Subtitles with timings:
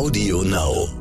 [0.00, 0.99] Audio Now.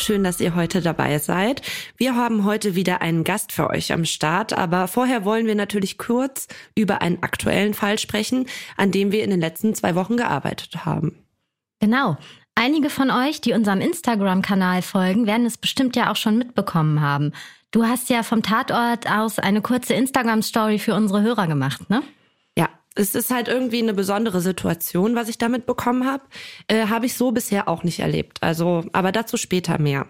[0.00, 1.62] Schön, dass ihr heute dabei seid.
[1.96, 5.98] Wir haben heute wieder einen Gast für euch am Start, aber vorher wollen wir natürlich
[5.98, 8.46] kurz über einen aktuellen Fall sprechen,
[8.76, 11.16] an dem wir in den letzten zwei Wochen gearbeitet haben.
[11.80, 12.16] Genau.
[12.54, 17.32] Einige von euch, die unserem Instagram-Kanal folgen, werden es bestimmt ja auch schon mitbekommen haben.
[17.70, 22.02] Du hast ja vom Tatort aus eine kurze Instagram-Story für unsere Hörer gemacht, ne?
[23.00, 26.22] Es ist halt irgendwie eine besondere Situation, was ich damit bekommen habe.
[26.68, 28.42] Äh, habe ich so bisher auch nicht erlebt.
[28.42, 30.06] Also, aber dazu später mehr.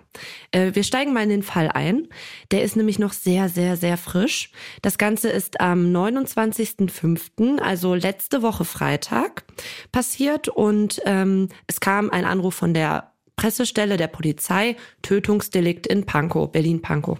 [0.50, 2.08] Äh, wir steigen mal in den Fall ein.
[2.50, 4.50] Der ist nämlich noch sehr, sehr, sehr frisch.
[4.82, 9.44] Das Ganze ist am 29.05., also letzte Woche Freitag,
[9.92, 16.50] passiert und ähm, es kam ein Anruf von der Pressestelle der Polizei, Tötungsdelikt in Pankow,
[16.50, 17.18] Berlin-Pankow.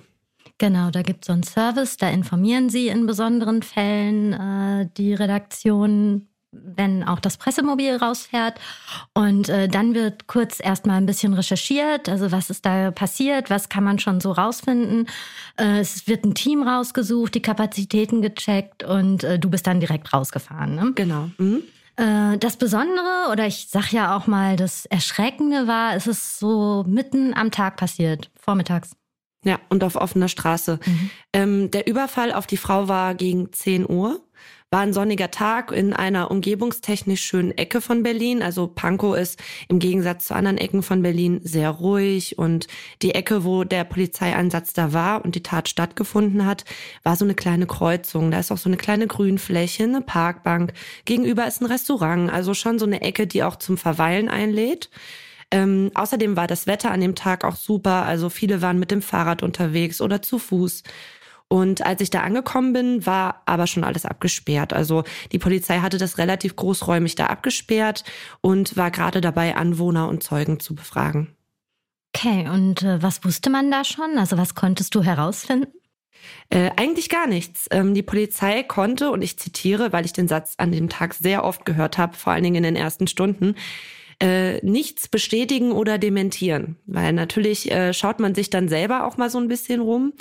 [0.61, 5.15] Genau, da gibt es so einen Service, da informieren sie in besonderen Fällen äh, die
[5.15, 8.61] Redaktion, wenn auch das Pressemobil rausfährt.
[9.15, 13.71] Und äh, dann wird kurz erstmal ein bisschen recherchiert, also was ist da passiert, was
[13.71, 15.07] kann man schon so rausfinden.
[15.57, 20.13] Äh, es wird ein Team rausgesucht, die Kapazitäten gecheckt und äh, du bist dann direkt
[20.13, 20.75] rausgefahren.
[20.75, 20.93] Ne?
[20.95, 21.31] Genau.
[21.39, 21.63] Mhm.
[21.97, 26.85] Äh, das Besondere oder ich sag ja auch mal das Erschreckende war, es ist so
[26.87, 28.91] mitten am Tag passiert, vormittags.
[29.43, 30.79] Ja, und auf offener Straße.
[30.85, 31.11] Mhm.
[31.33, 34.21] Ähm, der Überfall auf die Frau war gegen 10 Uhr.
[34.73, 38.41] War ein sonniger Tag in einer umgebungstechnisch schönen Ecke von Berlin.
[38.41, 42.69] Also Pankow ist im Gegensatz zu anderen Ecken von Berlin sehr ruhig und
[43.03, 46.65] die Ecke, wo der Polizeieinsatz da war und die Tat stattgefunden hat,
[47.03, 48.31] war so eine kleine Kreuzung.
[48.31, 50.73] Da ist auch so eine kleine Grünfläche, eine Parkbank.
[51.05, 52.31] Gegenüber ist ein Restaurant.
[52.31, 54.89] Also schon so eine Ecke, die auch zum Verweilen einlädt.
[55.51, 58.05] Ähm, außerdem war das Wetter an dem Tag auch super.
[58.05, 60.83] Also viele waren mit dem Fahrrad unterwegs oder zu Fuß.
[61.49, 64.73] Und als ich da angekommen bin, war aber schon alles abgesperrt.
[64.73, 65.03] Also
[65.33, 68.05] die Polizei hatte das relativ großräumig da abgesperrt
[68.41, 71.35] und war gerade dabei, Anwohner und Zeugen zu befragen.
[72.15, 74.17] Okay, und äh, was wusste man da schon?
[74.17, 75.73] Also was konntest du herausfinden?
[76.51, 77.67] Äh, eigentlich gar nichts.
[77.71, 81.45] Ähm, die Polizei konnte, und ich zitiere, weil ich den Satz an dem Tag sehr
[81.45, 83.57] oft gehört habe, vor allen Dingen in den ersten Stunden,
[84.21, 86.77] äh, nichts bestätigen oder dementieren.
[86.87, 90.13] Weil natürlich äh, schaut man sich dann selber auch mal so ein bisschen rum.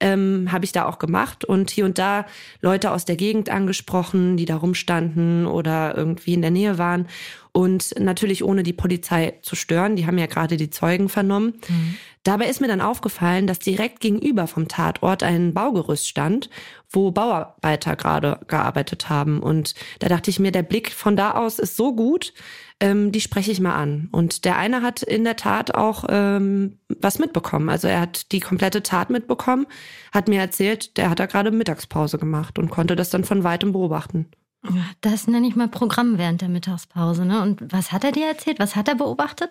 [0.00, 2.26] Ähm, Habe ich da auch gemacht und hier und da
[2.60, 7.08] Leute aus der Gegend angesprochen, die da rumstanden oder irgendwie in der Nähe waren.
[7.50, 9.96] Und natürlich ohne die Polizei zu stören.
[9.96, 11.54] Die haben ja gerade die Zeugen vernommen.
[11.68, 11.96] Mhm.
[12.22, 16.50] Dabei ist mir dann aufgefallen, dass direkt gegenüber vom Tatort ein Baugerüst stand,
[16.90, 19.40] wo Bauarbeiter gerade gearbeitet haben.
[19.40, 22.34] Und da dachte ich mir, der Blick von da aus ist so gut,
[22.80, 24.08] ähm, die spreche ich mal an.
[24.12, 27.68] Und der eine hat in der Tat auch ähm, was mitbekommen.
[27.68, 29.66] Also er hat die komplette Tat mitbekommen,
[30.12, 33.72] hat mir erzählt, der hat da gerade Mittagspause gemacht und konnte das dann von weitem
[33.72, 34.26] beobachten.
[35.00, 37.24] Das nenne ich mal Programm während der Mittagspause.
[37.24, 37.42] Ne?
[37.42, 38.58] Und was hat er dir erzählt?
[38.58, 39.50] Was hat er beobachtet?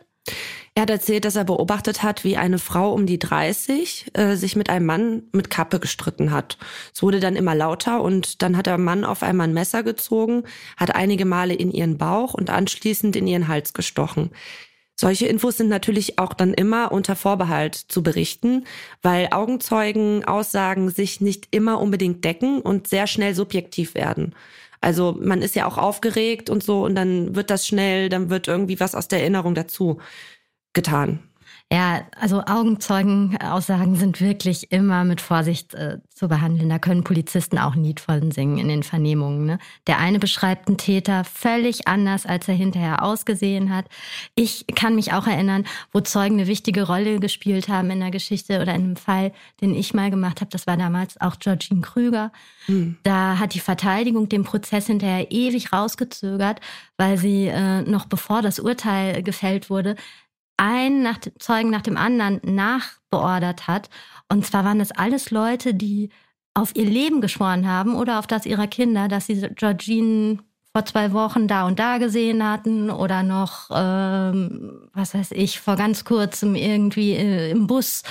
[0.77, 4.55] Er hat erzählt, dass er beobachtet hat, wie eine Frau um die 30 äh, sich
[4.55, 6.59] mit einem Mann mit Kappe gestritten hat.
[6.93, 10.43] Es wurde dann immer lauter und dann hat der Mann auf einmal ein Messer gezogen,
[10.77, 14.29] hat einige Male in ihren Bauch und anschließend in ihren Hals gestochen.
[14.99, 18.65] Solche Infos sind natürlich auch dann immer unter Vorbehalt zu berichten,
[19.03, 24.35] weil Augenzeugen Aussagen sich nicht immer unbedingt decken und sehr schnell subjektiv werden.
[24.81, 28.47] Also man ist ja auch aufgeregt und so und dann wird das schnell, dann wird
[28.47, 29.99] irgendwie was aus der Erinnerung dazu
[30.73, 31.26] getan.
[31.69, 36.69] Ja, also Augenzeugenaussagen sind wirklich immer mit Vorsicht äh, zu behandeln.
[36.69, 39.45] Da können Polizisten auch ein Lied von singen in den Vernehmungen.
[39.45, 39.59] Ne?
[39.85, 43.85] Der eine beschreibt einen Täter völlig anders, als er hinterher ausgesehen hat.
[44.33, 48.61] Ich kann mich auch erinnern, wo Zeugen eine wichtige Rolle gespielt haben in der Geschichte
[48.61, 50.51] oder in einem Fall, den ich mal gemacht habe.
[50.51, 52.31] Das war damals auch Georgine Krüger.
[52.67, 52.95] Mhm.
[53.03, 56.61] Da hat die Verteidigung den Prozess hinterher ewig rausgezögert,
[56.95, 59.97] weil sie äh, noch bevor das Urteil gefällt wurde,
[60.57, 63.89] einen nach dem Zeugen nach dem anderen nachbeordert hat.
[64.29, 66.09] Und zwar waren das alles Leute, die
[66.53, 70.39] auf ihr Leben geschworen haben oder auf das ihrer Kinder, dass sie Georgine
[70.73, 75.75] vor zwei Wochen da und da gesehen hatten oder noch, ähm, was weiß ich, vor
[75.75, 78.03] ganz kurzem irgendwie äh, im Bus,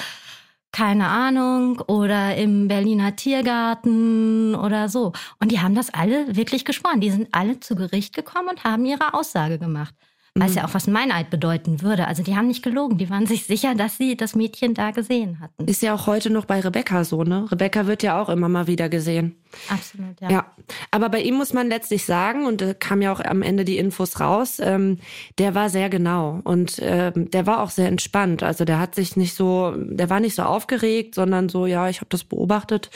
[0.73, 5.13] keine Ahnung, oder im Berliner Tiergarten oder so.
[5.41, 7.01] Und die haben das alle wirklich geschworen.
[7.01, 9.95] Die sind alle zu Gericht gekommen und haben ihre Aussage gemacht.
[10.41, 10.57] Weiß mhm.
[10.57, 12.07] ja auch, was Meineid bedeuten würde.
[12.07, 15.41] Also die haben nicht gelogen, die waren sich sicher, dass sie das Mädchen da gesehen
[15.41, 15.67] hatten.
[15.67, 17.51] Ist ja auch heute noch bei Rebecca so, ne?
[17.51, 19.37] Rebecca wird ja auch immer mal wieder gesehen.
[19.69, 20.31] Absolut, ja.
[20.31, 20.47] Ja,
[20.91, 23.79] aber bei ihm muss man letztlich sagen, und da kam ja auch am Ende die
[23.79, 24.99] Infos raus, ähm,
[25.39, 28.43] der war sehr genau und ähm, der war auch sehr entspannt.
[28.43, 31.99] Also der hat sich nicht so, der war nicht so aufgeregt, sondern so, ja, ich
[31.99, 32.91] habe das beobachtet.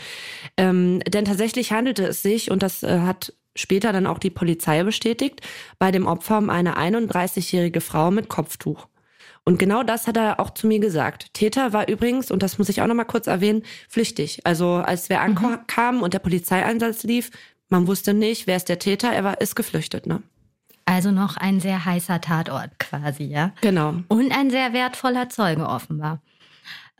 [0.57, 4.83] Ähm, denn tatsächlich handelte es sich, und das äh, hat später dann auch die Polizei
[4.83, 5.41] bestätigt,
[5.79, 8.87] bei dem Opfer um eine 31-jährige Frau mit Kopftuch.
[9.45, 11.33] Und genau das hat er auch zu mir gesagt.
[11.35, 14.41] Täter war übrigens, und das muss ich auch noch mal kurz erwähnen, flüchtig.
[14.45, 15.45] Also als wir mhm.
[15.45, 17.31] ankamen und der Polizeieinsatz lief,
[17.69, 20.23] man wusste nicht, wer ist der Täter, er war, ist geflüchtet, ne?
[20.85, 23.53] Also noch ein sehr heißer Tatort quasi, ja?
[23.61, 23.95] Genau.
[24.09, 26.21] Und ein sehr wertvoller Zeuge offenbar.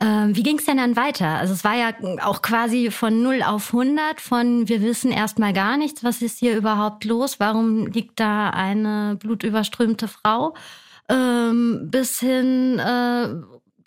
[0.01, 1.27] Ähm, wie ging es denn dann weiter?
[1.27, 1.93] Also es war ja
[2.23, 6.57] auch quasi von 0 auf 100, von wir wissen erstmal gar nichts, was ist hier
[6.57, 10.55] überhaupt los, warum liegt da eine blutüberströmte Frau,
[11.07, 13.27] ähm, bis hin, äh,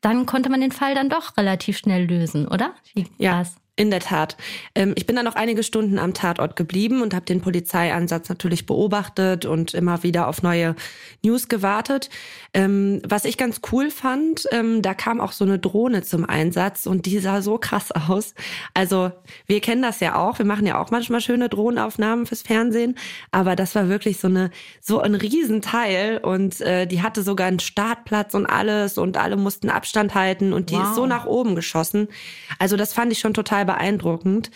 [0.01, 2.75] dann konnte man den Fall dann doch relativ schnell lösen, oder?
[2.95, 3.41] Wie ja.
[3.41, 3.57] Das?
[3.77, 4.37] In der Tat.
[4.77, 8.67] Ähm, ich bin dann noch einige Stunden am Tatort geblieben und habe den Polizeieinsatz natürlich
[8.67, 10.77] beobachtet und immer wieder auf neue
[11.25, 12.09] News gewartet.
[12.53, 16.87] Ähm, was ich ganz cool fand, ähm, da kam auch so eine Drohne zum Einsatz
[16.87, 18.35] und die sah so krass aus.
[18.75, 19.11] Also
[19.47, 20.39] wir kennen das ja auch.
[20.39, 22.97] Wir machen ja auch manchmal schöne Drohnenaufnahmen fürs Fernsehen,
[23.33, 27.59] aber das war wirklich so eine so ein Riesenteil und äh, die hatte sogar einen
[27.59, 30.85] Startplatz und alles und alle mussten Abstand halten und die wow.
[30.85, 32.07] ist so nach oben geschossen.
[32.61, 34.51] Also das fand ich schon total total beeindruckend.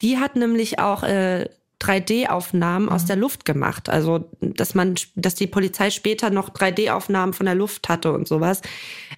[0.00, 1.48] Die hat nämlich auch äh,
[1.80, 2.92] 3D-Aufnahmen mhm.
[2.92, 3.88] aus der Luft gemacht.
[3.88, 8.62] Also, dass man, dass die Polizei später noch 3D-Aufnahmen von der Luft hatte und sowas.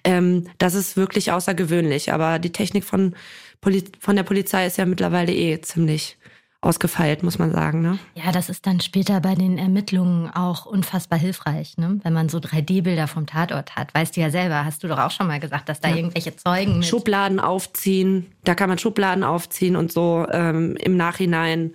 [0.03, 2.11] Ähm, das ist wirklich außergewöhnlich.
[2.11, 3.15] Aber die Technik von,
[3.61, 6.17] Poli von der Polizei ist ja mittlerweile eh ziemlich
[6.65, 7.81] ausgefeilt, muss man sagen.
[7.81, 7.99] Ne?
[8.15, 11.99] Ja, das ist dann später bei den Ermittlungen auch unfassbar hilfreich, ne?
[12.03, 13.93] wenn man so 3D-Bilder vom Tatort hat.
[13.93, 15.97] Weißt du ja selber, hast du doch auch schon mal gesagt, dass da ja.
[15.97, 16.79] irgendwelche Zeugen.
[16.79, 21.73] Mit Schubladen aufziehen, da kann man Schubladen aufziehen und so ähm, im Nachhinein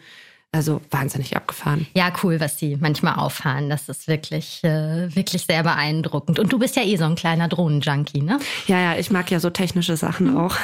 [0.53, 1.87] also wahnsinnig abgefahren.
[1.95, 3.71] Ja, cool, was die manchmal auffahren.
[3.71, 6.41] Das ist wirklich, äh, wirklich sehr beeindruckend.
[6.41, 8.41] Und du bist ja eh so ein kleiner Drohnenjunkie, ne?
[8.67, 10.37] Ja, ja, ich mag ja so technische Sachen mhm.
[10.39, 10.57] auch.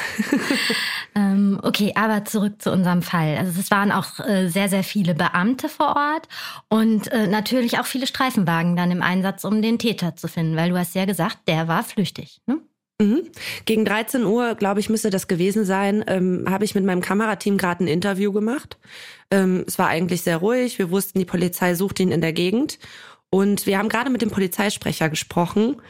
[1.15, 3.37] ähm, okay, aber zurück zu unserem Fall.
[3.37, 6.27] Also es waren auch äh, sehr, sehr viele Beamte vor Ort
[6.67, 10.69] und äh, natürlich auch viele Streifenwagen dann im Einsatz, um den Täter zu finden, weil
[10.69, 12.41] du hast ja gesagt, der war flüchtig.
[12.45, 12.59] Ne?
[12.99, 13.27] Mhm.
[13.65, 17.57] Gegen 13 Uhr, glaube ich, müsste das gewesen sein, ähm, habe ich mit meinem Kamerateam
[17.57, 18.77] gerade ein Interview gemacht.
[19.31, 20.79] Ähm, es war eigentlich sehr ruhig.
[20.79, 22.79] Wir wussten, die Polizei sucht ihn in der Gegend.
[23.29, 25.81] Und wir haben gerade mit dem Polizeisprecher gesprochen.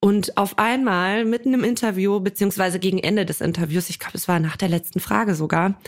[0.00, 4.40] Und auf einmal, mitten im Interview, beziehungsweise gegen Ende des Interviews, ich glaube, es war
[4.40, 5.78] nach der letzten Frage sogar,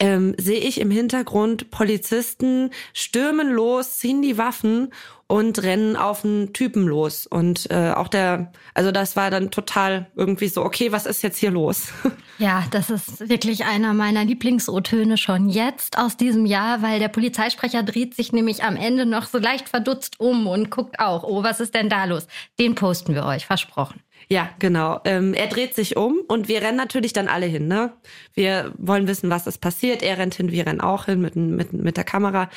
[0.00, 4.88] ähm, sehe ich im Hintergrund Polizisten stürmen los, ziehen die Waffen
[5.30, 7.24] und rennen auf einen Typen los.
[7.24, 11.38] Und äh, auch der, also das war dann total irgendwie so, okay, was ist jetzt
[11.38, 11.88] hier los?
[12.38, 17.82] Ja, das ist wirklich einer meiner Lieblings-O-Töne schon jetzt aus diesem Jahr, weil der Polizeisprecher
[17.82, 21.60] dreht sich nämlich am Ende noch so leicht verdutzt um und guckt auch, oh, was
[21.60, 22.26] ist denn da los?
[22.58, 24.00] Den posten wir euch, versprochen.
[24.32, 25.00] Ja, genau.
[25.06, 27.66] Ähm, er dreht sich um und wir rennen natürlich dann alle hin.
[27.66, 27.92] Ne?
[28.32, 30.04] Wir wollen wissen, was ist passiert.
[30.04, 32.48] Er rennt hin, wir rennen auch hin mit, mit, mit der Kamera.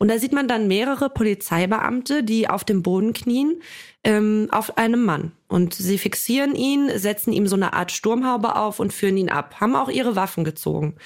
[0.00, 3.62] Und da sieht man dann mehrere Polizeibeamte, die auf dem Boden knien,
[4.02, 5.30] ähm, auf einem Mann.
[5.46, 9.60] Und sie fixieren ihn, setzen ihm so eine Art Sturmhaube auf und führen ihn ab.
[9.60, 10.96] Haben auch ihre Waffen gezogen.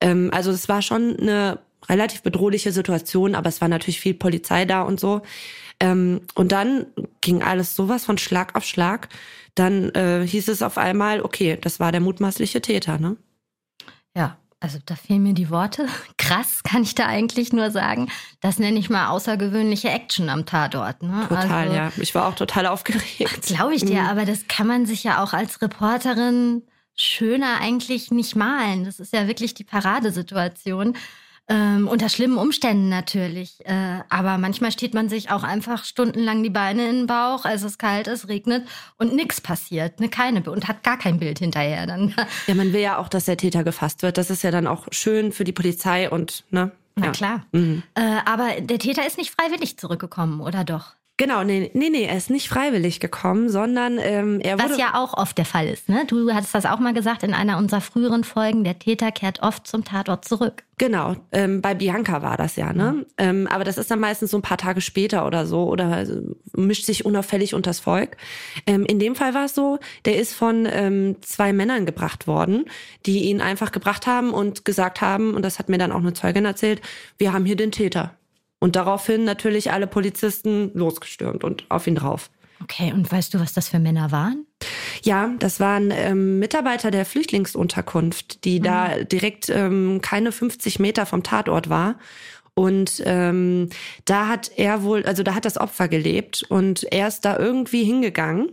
[0.00, 4.66] Ähm, also es war schon eine relativ bedrohliche Situation, aber es war natürlich viel Polizei
[4.66, 5.22] da und so.
[5.80, 6.86] Ähm, und dann
[7.20, 9.08] ging alles sowas von Schlag auf Schlag.
[9.54, 13.16] Dann äh, hieß es auf einmal, okay, das war der mutmaßliche Täter, ne?
[14.16, 15.86] Ja, also da fehlen mir die Worte.
[16.16, 18.10] Krass, kann ich da eigentlich nur sagen.
[18.40, 21.02] Das nenne ich mal außergewöhnliche Action am Tatort.
[21.02, 21.26] Ne?
[21.28, 21.92] Total, also, ja.
[21.98, 23.42] Ich war auch total aufgeregt.
[23.42, 24.08] Glaube ich dir, mhm.
[24.08, 26.62] aber das kann man sich ja auch als Reporterin
[26.96, 28.84] schöner eigentlich nicht malen.
[28.84, 30.96] Das ist ja wirklich die Paradesituation.
[31.46, 33.58] Ähm, unter schlimmen Umständen natürlich.
[33.66, 37.62] Äh, aber manchmal steht man sich auch einfach stundenlang die Beine in den Bauch, als
[37.62, 41.86] es kalt ist, regnet und nichts passiert, ne, keine und hat gar kein Bild hinterher
[41.86, 42.14] dann.
[42.46, 44.16] Ja, man will ja auch, dass der Täter gefasst wird.
[44.16, 46.72] Das ist ja dann auch schön für die Polizei und ne.
[46.96, 47.44] Na klar.
[47.52, 47.82] Mhm.
[47.94, 50.94] Äh, aber der Täter ist nicht freiwillig zurückgekommen, oder doch?
[51.16, 54.70] Genau, nee, nee, nee, er ist nicht freiwillig gekommen, sondern ähm, er wurde.
[54.70, 56.04] Was ja auch oft der Fall ist, ne?
[56.08, 59.64] Du hattest das auch mal gesagt in einer unserer früheren Folgen, der Täter kehrt oft
[59.64, 60.64] zum Tatort zurück.
[60.76, 62.92] Genau, ähm, bei Bianca war das ja, ne?
[62.92, 63.06] Mhm.
[63.16, 66.20] Ähm, aber das ist dann meistens so ein paar Tage später oder so oder also,
[66.52, 68.16] mischt sich unauffällig unters Volk.
[68.66, 72.64] Ähm, in dem Fall war es so, der ist von ähm, zwei Männern gebracht worden,
[73.06, 76.12] die ihn einfach gebracht haben und gesagt haben, und das hat mir dann auch eine
[76.12, 76.82] Zeugin erzählt,
[77.18, 78.16] wir haben hier den Täter.
[78.64, 82.30] Und daraufhin natürlich alle Polizisten losgestürmt und auf ihn drauf.
[82.62, 84.46] Okay, und weißt du, was das für Männer waren?
[85.02, 88.64] Ja, das waren ähm, Mitarbeiter der Flüchtlingsunterkunft, die mhm.
[88.64, 91.96] da direkt ähm, keine 50 Meter vom Tatort war.
[92.54, 93.68] Und ähm,
[94.06, 97.84] da hat er wohl, also da hat das Opfer gelebt und er ist da irgendwie
[97.84, 98.50] hingegangen.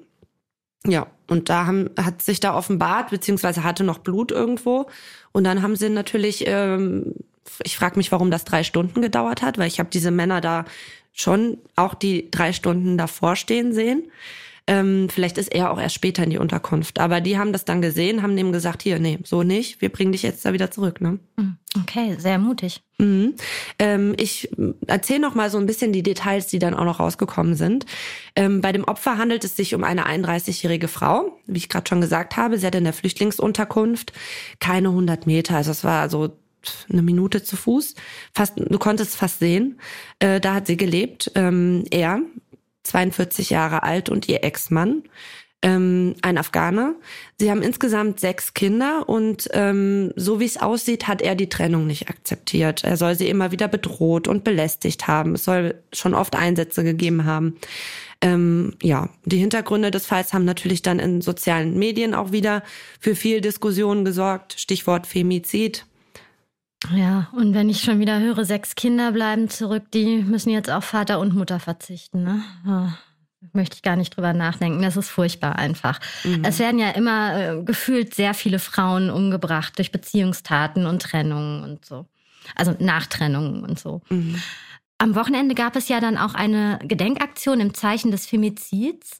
[0.85, 4.87] Ja, und da haben, hat sich da offenbart, beziehungsweise hatte noch Blut irgendwo.
[5.31, 7.15] Und dann haben sie natürlich, ähm,
[7.63, 10.65] ich frage mich, warum das drei Stunden gedauert hat, weil ich habe diese Männer da
[11.13, 14.09] schon auch die drei Stunden davor stehen sehen.
[14.67, 16.99] Ähm, vielleicht ist er auch erst später in die Unterkunft.
[16.99, 20.11] Aber die haben das dann gesehen, haben dem gesagt, hier, nee, so nicht, wir bringen
[20.11, 21.01] dich jetzt da wieder zurück.
[21.01, 21.19] Ne?
[21.37, 22.81] Hm, okay, sehr mutig.
[22.99, 23.33] Mhm.
[23.79, 24.49] Ähm, ich
[24.85, 27.85] erzähle noch mal so ein bisschen die Details, die dann auch noch rausgekommen sind.
[28.35, 32.01] Ähm, bei dem Opfer handelt es sich um eine 31-jährige Frau, wie ich gerade schon
[32.01, 32.59] gesagt habe.
[32.59, 34.13] Sie hat in der Flüchtlingsunterkunft
[34.59, 36.29] keine 100 Meter, also es war so
[36.89, 37.95] eine Minute zu Fuß.
[38.33, 39.79] Fast, du konntest fast sehen.
[40.19, 41.31] Äh, da hat sie gelebt.
[41.35, 42.21] Ähm, er
[42.83, 45.03] 42 Jahre alt und ihr Ex-Mann,
[45.63, 46.95] ähm, ein Afghaner.
[47.39, 51.85] Sie haben insgesamt sechs Kinder und ähm, so wie es aussieht, hat er die Trennung
[51.85, 52.83] nicht akzeptiert.
[52.83, 55.35] Er soll sie immer wieder bedroht und belästigt haben.
[55.35, 57.57] Es soll schon oft Einsätze gegeben haben.
[58.21, 62.63] Ähm, ja, die Hintergründe des Falls haben natürlich dann in sozialen Medien auch wieder
[62.99, 64.59] für viel Diskussion gesorgt.
[64.59, 65.85] Stichwort Femizid.
[66.95, 70.85] Ja, und wenn ich schon wieder höre, sechs Kinder bleiben zurück, die müssen jetzt auf
[70.85, 72.23] Vater und Mutter verzichten.
[72.23, 72.43] Ne?
[72.67, 72.89] Oh,
[73.53, 74.81] möchte ich gar nicht drüber nachdenken.
[74.81, 75.99] Das ist furchtbar einfach.
[76.23, 76.43] Mhm.
[76.43, 81.85] Es werden ja immer äh, gefühlt sehr viele Frauen umgebracht durch Beziehungstaten und Trennungen und
[81.85, 82.05] so.
[82.55, 84.01] Also Nachtrennungen und so.
[84.09, 84.41] Mhm.
[84.97, 89.19] Am Wochenende gab es ja dann auch eine Gedenkaktion im Zeichen des Femizids.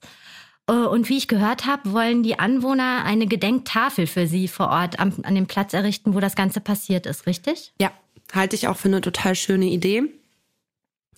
[0.71, 4.99] Äh, und wie ich gehört habe, wollen die Anwohner eine Gedenktafel für sie vor Ort
[4.99, 7.73] an, an dem Platz errichten, wo das Ganze passiert ist, richtig?
[7.79, 7.91] Ja,
[8.33, 10.03] halte ich auch für eine total schöne Idee.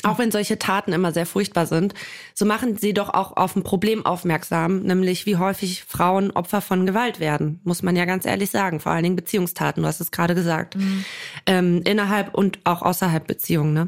[0.03, 1.93] Auch wenn solche Taten immer sehr furchtbar sind,
[2.33, 6.85] so machen sie doch auch auf ein Problem aufmerksam, nämlich wie häufig Frauen Opfer von
[6.85, 10.11] Gewalt werden, muss man ja ganz ehrlich sagen, vor allen Dingen Beziehungstaten, du hast es
[10.11, 11.05] gerade gesagt, mhm.
[11.45, 13.73] ähm, innerhalb und auch außerhalb Beziehungen.
[13.73, 13.87] Ne?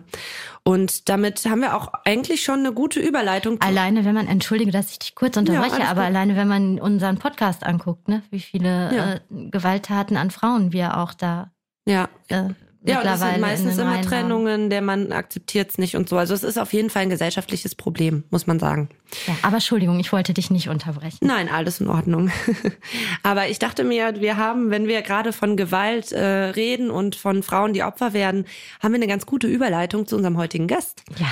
[0.63, 3.62] Und damit haben wir auch eigentlich schon eine gute Überleitung.
[3.62, 6.10] Alleine, wenn man, entschuldige, dass ich dich kurz unterbreche, ja, aber gut.
[6.10, 9.13] alleine, wenn man unseren Podcast anguckt, ne, wie viele ja.
[9.13, 11.51] äh, Gewalttaten an Frauen wir auch da
[11.88, 12.10] ja.
[12.27, 12.50] Äh,
[12.88, 16.18] ja, und das sind meistens immer Trennungen, der Mann akzeptiert es nicht und so.
[16.18, 18.89] Also es ist auf jeden Fall ein gesellschaftliches Problem, muss man sagen.
[19.27, 21.20] Ja, aber Entschuldigung, ich wollte dich nicht unterbrechen.
[21.22, 22.32] Nein, alles in Ordnung.
[23.24, 27.44] aber ich dachte mir, wir haben, wenn wir gerade von Gewalt äh, reden und von
[27.44, 28.46] Frauen, die Opfer werden,
[28.82, 31.04] haben wir eine ganz gute Überleitung zu unserem heutigen Gast.
[31.18, 31.27] Ja.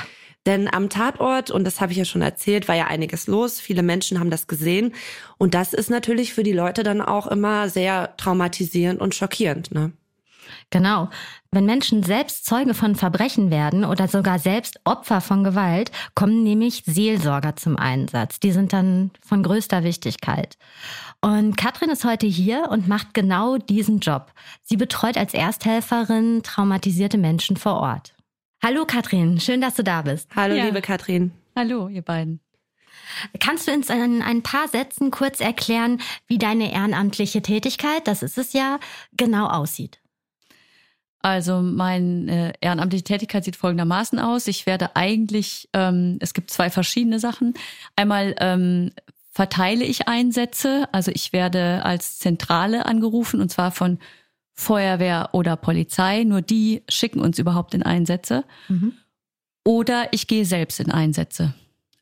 [0.45, 3.61] Denn am Tatort, und das habe ich ja schon erzählt, war ja einiges los.
[3.61, 4.93] Viele Menschen haben das gesehen.
[5.37, 9.71] Und das ist natürlich für die Leute dann auch immer sehr traumatisierend und schockierend.
[9.73, 9.93] Ne?
[10.69, 11.09] Genau.
[11.51, 16.83] Wenn Menschen selbst Zeuge von Verbrechen werden oder sogar selbst Opfer von Gewalt, kommen nämlich
[16.85, 18.39] Seelsorger zum Einsatz.
[18.39, 20.57] Die sind dann von größter Wichtigkeit.
[21.21, 24.31] Und Katrin ist heute hier und macht genau diesen Job.
[24.63, 28.13] Sie betreut als Ersthelferin traumatisierte Menschen vor Ort.
[28.63, 30.29] Hallo Katrin, schön, dass du da bist.
[30.35, 30.65] Hallo ja.
[30.65, 31.31] liebe Katrin.
[31.55, 32.39] Hallo ihr beiden.
[33.39, 38.37] Kannst du uns in ein paar Sätzen kurz erklären, wie deine ehrenamtliche Tätigkeit, das ist
[38.37, 38.79] es ja,
[39.15, 39.99] genau aussieht?
[41.23, 44.45] Also meine äh, ehrenamtliche Tätigkeit sieht folgendermaßen aus.
[44.47, 47.53] Ich werde eigentlich, ähm, es gibt zwei verschiedene Sachen.
[47.95, 48.91] Einmal ähm,
[49.31, 53.99] verteile ich Einsätze, also ich werde als Zentrale angerufen und zwar von
[54.53, 56.25] Feuerwehr oder Polizei.
[56.25, 58.43] Nur die schicken uns überhaupt in Einsätze.
[58.67, 58.93] Mhm.
[59.63, 61.53] Oder ich gehe selbst in Einsätze.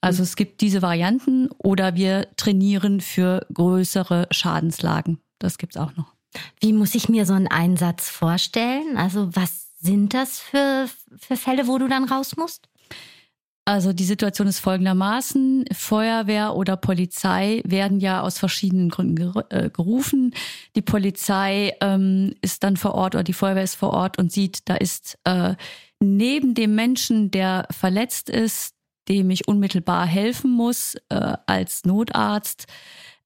[0.02, 0.24] Also mhm.
[0.24, 5.20] es gibt diese Varianten oder wir trainieren für größere Schadenslagen.
[5.38, 6.16] Das gibt's auch noch.
[6.60, 8.98] Wie muss ich mir so einen Einsatz vorstellen?
[8.98, 12.68] Also was sind das für, für Fälle, wo du dann raus musst?
[13.66, 15.66] Also die Situation ist folgendermaßen.
[15.72, 20.34] Feuerwehr oder Polizei werden ja aus verschiedenen Gründen äh, gerufen.
[20.76, 24.68] Die Polizei ähm, ist dann vor Ort oder die Feuerwehr ist vor Ort und sieht,
[24.68, 25.56] da ist äh,
[26.00, 28.74] neben dem Menschen, der verletzt ist,
[29.08, 32.66] dem ich unmittelbar helfen muss äh, als Notarzt,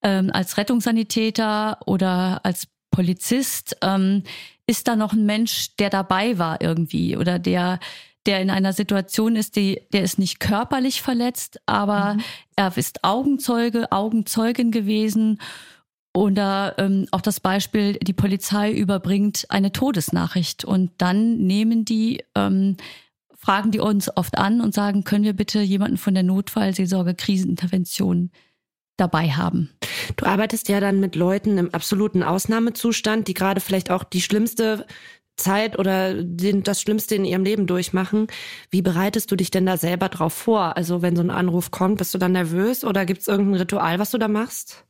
[0.01, 4.23] ähm, als Rettungssanitäter oder als Polizist, ähm,
[4.67, 7.79] ist da noch ein Mensch, der dabei war irgendwie oder der
[8.25, 12.21] der in einer Situation ist, die, der ist nicht körperlich verletzt, aber mhm.
[12.55, 15.39] er ist Augenzeuge, Augenzeugin gewesen.
[16.11, 22.77] Oder ähm, auch das Beispiel, die Polizei überbringt eine Todesnachricht und dann nehmen die, ähm,
[23.35, 28.31] fragen die uns oft an und sagen, können wir bitte jemanden von der Notfallseelsorge Krisenintervention
[28.97, 29.71] dabei haben.
[30.15, 34.85] Du arbeitest ja dann mit Leuten im absoluten Ausnahmezustand, die gerade vielleicht auch die schlimmste
[35.37, 38.27] Zeit oder den, das Schlimmste in ihrem Leben durchmachen.
[38.69, 40.77] Wie bereitest du dich denn da selber drauf vor?
[40.77, 43.99] Also wenn so ein Anruf kommt, bist du dann nervös oder gibt es irgendein Ritual,
[43.99, 44.85] was du da machst?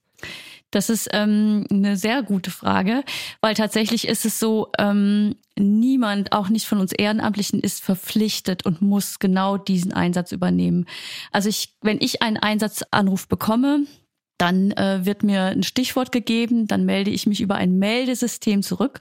[0.71, 3.03] Das ist ähm, eine sehr gute Frage,
[3.41, 8.81] weil tatsächlich ist es so, ähm, niemand, auch nicht von uns Ehrenamtlichen, ist verpflichtet und
[8.81, 10.85] muss genau diesen Einsatz übernehmen.
[11.31, 13.85] Also ich, wenn ich einen Einsatzanruf bekomme,
[14.38, 19.00] dann äh, wird mir ein Stichwort gegeben, dann melde ich mich über ein Meldesystem zurück.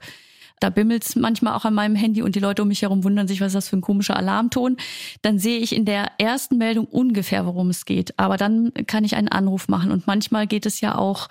[0.61, 3.41] Da bimmelt's manchmal auch an meinem Handy und die Leute um mich herum wundern sich,
[3.41, 4.77] was ist das für ein komischer Alarmton.
[5.21, 8.17] Dann sehe ich in der ersten Meldung ungefähr, worum es geht.
[8.17, 11.27] Aber dann kann ich einen Anruf machen und manchmal geht es ja auch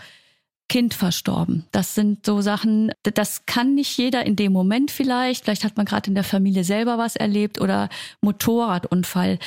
[0.69, 1.67] Kind verstorben.
[1.73, 5.45] Das sind so Sachen, das kann nicht jeder in dem Moment vielleicht.
[5.45, 7.91] Vielleicht hat man gerade in der Familie selber was erlebt oder
[8.23, 9.39] Motorradunfall.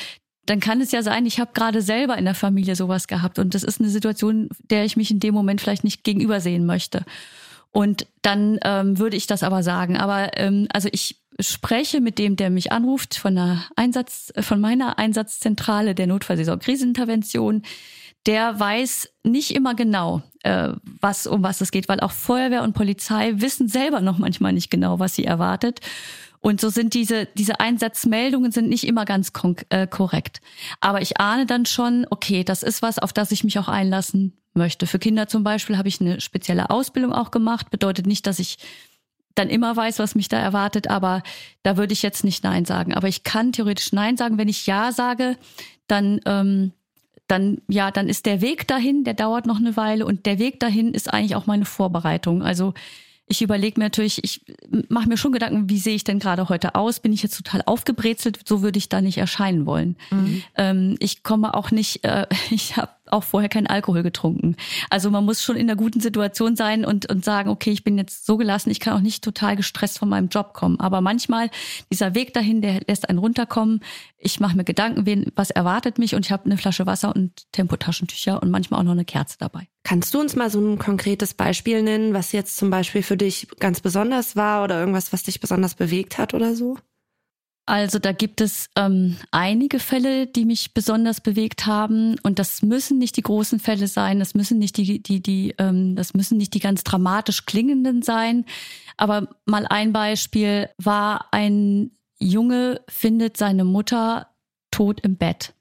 [0.46, 3.54] Dann kann es ja sein, ich habe gerade selber in der Familie sowas gehabt und
[3.54, 7.04] das ist eine Situation, der ich mich in dem Moment vielleicht nicht gegenübersehen möchte.
[7.70, 9.96] Und dann ähm, würde ich das aber sagen.
[9.96, 14.98] Aber ähm, also ich spreche mit dem, der mich anruft von der Einsatz, von meiner
[14.98, 17.62] Einsatzzentrale der Notfallsaison Krisenintervention
[18.28, 22.72] der weiß nicht immer genau, äh, was um was es geht, weil auch Feuerwehr und
[22.72, 25.80] Polizei wissen selber noch manchmal nicht genau, was sie erwartet.
[26.40, 29.32] Und so sind diese, diese Einsatzmeldungen sind nicht immer ganz
[29.70, 30.40] äh, korrekt.
[30.80, 34.34] Aber ich ahne dann schon, okay, das ist was, auf das ich mich auch einlassen
[34.54, 34.86] möchte.
[34.86, 37.70] Für Kinder zum Beispiel habe ich eine spezielle Ausbildung auch gemacht.
[37.70, 38.58] Bedeutet nicht, dass ich
[39.34, 41.22] dann immer weiß, was mich da erwartet, aber
[41.62, 42.94] da würde ich jetzt nicht Nein sagen.
[42.94, 44.38] Aber ich kann theoretisch Nein sagen.
[44.38, 45.36] Wenn ich Ja sage,
[45.86, 46.72] dann ähm,
[47.28, 50.60] dann ja, dann ist der Weg dahin, der dauert noch eine Weile und der Weg
[50.60, 52.42] dahin ist eigentlich auch meine Vorbereitung.
[52.42, 52.74] Also
[53.28, 54.40] ich überlege mir natürlich, ich
[54.88, 57.00] mache mir schon Gedanken, wie sehe ich denn gerade heute aus?
[57.00, 58.40] Bin ich jetzt total aufgebrezelt?
[58.48, 59.96] So würde ich da nicht erscheinen wollen.
[60.10, 60.42] Mhm.
[60.56, 64.56] Ähm, ich komme auch nicht, äh, ich habe auch vorher keinen Alkohol getrunken.
[64.90, 67.98] Also man muss schon in einer guten Situation sein und, und sagen, okay, ich bin
[67.98, 70.80] jetzt so gelassen, ich kann auch nicht total gestresst von meinem Job kommen.
[70.80, 71.50] Aber manchmal,
[71.92, 73.80] dieser Weg dahin, der lässt einen runterkommen.
[74.16, 77.50] Ich mache mir Gedanken, wen, was erwartet mich und ich habe eine Flasche Wasser und
[77.52, 79.68] Tempotaschentücher und manchmal auch noch eine Kerze dabei.
[79.84, 83.48] Kannst du uns mal so ein konkretes Beispiel nennen, was jetzt zum Beispiel für dich
[83.58, 86.76] ganz besonders war oder irgendwas, was dich besonders bewegt hat oder so?
[87.68, 92.96] Also da gibt es ähm, einige Fälle, die mich besonders bewegt haben und das müssen
[92.96, 96.54] nicht die großen Fälle sein, das müssen nicht die die die ähm, das müssen nicht
[96.54, 98.46] die ganz dramatisch klingenden sein.
[98.96, 104.28] Aber mal ein Beispiel war ein Junge findet seine Mutter
[104.70, 105.52] tot im Bett.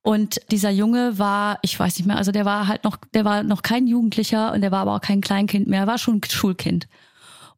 [0.00, 3.42] Und dieser Junge war, ich weiß nicht mehr, also der war halt noch, der war
[3.42, 6.86] noch kein Jugendlicher und der war aber auch kein Kleinkind mehr, er war schon Schulkind.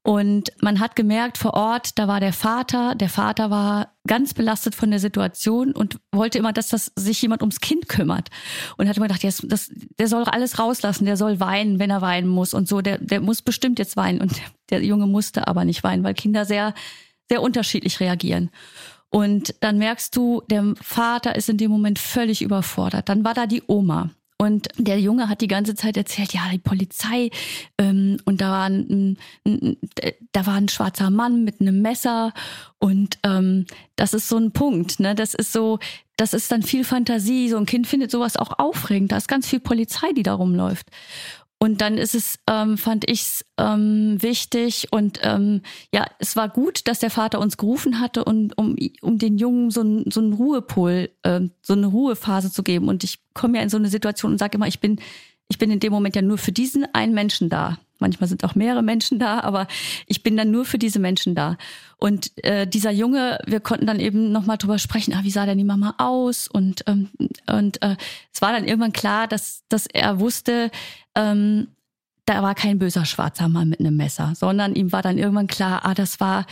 [0.06, 4.74] Und man hat gemerkt vor Ort, da war der Vater, der Vater war ganz belastet
[4.74, 8.28] von der Situation und wollte immer, dass das sich jemand ums Kind kümmert.
[8.76, 12.02] Und hat immer gedacht, das, das, der soll alles rauslassen, der soll weinen, wenn er
[12.02, 14.20] weinen muss und so, der, der muss bestimmt jetzt weinen.
[14.20, 16.74] Und der Junge musste aber nicht weinen, weil Kinder sehr,
[17.30, 18.50] sehr unterschiedlich reagieren.
[19.08, 23.08] Und dann merkst du, der Vater ist in dem Moment völlig überfordert.
[23.08, 24.10] Dann war da die Oma.
[24.36, 27.30] Und der Junge hat die ganze Zeit erzählt, ja, die Polizei,
[27.78, 29.16] ähm, und da war ein,
[29.46, 29.76] ein,
[30.32, 32.32] da war ein schwarzer Mann mit einem Messer.
[32.78, 33.66] Und ähm,
[33.96, 35.14] das ist so ein Punkt, ne?
[35.14, 35.78] Das ist so,
[36.16, 37.48] das ist dann viel Fantasie.
[37.48, 39.12] So ein Kind findet sowas auch aufregend.
[39.12, 40.88] Da ist ganz viel Polizei, die da rumläuft.
[41.64, 45.62] Und dann ist es, ähm, fand ich es ähm, wichtig und ähm,
[45.94, 49.70] ja, es war gut, dass der Vater uns gerufen hatte, und, um, um den Jungen
[49.70, 52.88] so, ein, so einen Ruhepol, äh, so eine Ruhephase zu geben.
[52.88, 55.00] Und ich komme ja in so eine Situation und sage immer, ich bin,
[55.48, 57.78] ich bin in dem Moment ja nur für diesen einen Menschen da.
[57.98, 59.66] Manchmal sind auch mehrere Menschen da, aber
[60.06, 61.56] ich bin dann nur für diese Menschen da.
[61.96, 65.56] Und äh, dieser Junge, wir konnten dann eben nochmal drüber sprechen, ah, wie sah denn
[65.56, 66.46] die Mama aus?
[66.46, 67.08] Und, ähm,
[67.46, 67.96] und äh,
[68.34, 70.70] es war dann irgendwann klar, dass, dass er wusste,
[71.14, 71.68] ähm,
[72.26, 75.84] da war kein böser schwarzer Mann mit einem Messer, sondern ihm war dann irgendwann klar,
[75.84, 76.46] ah, das war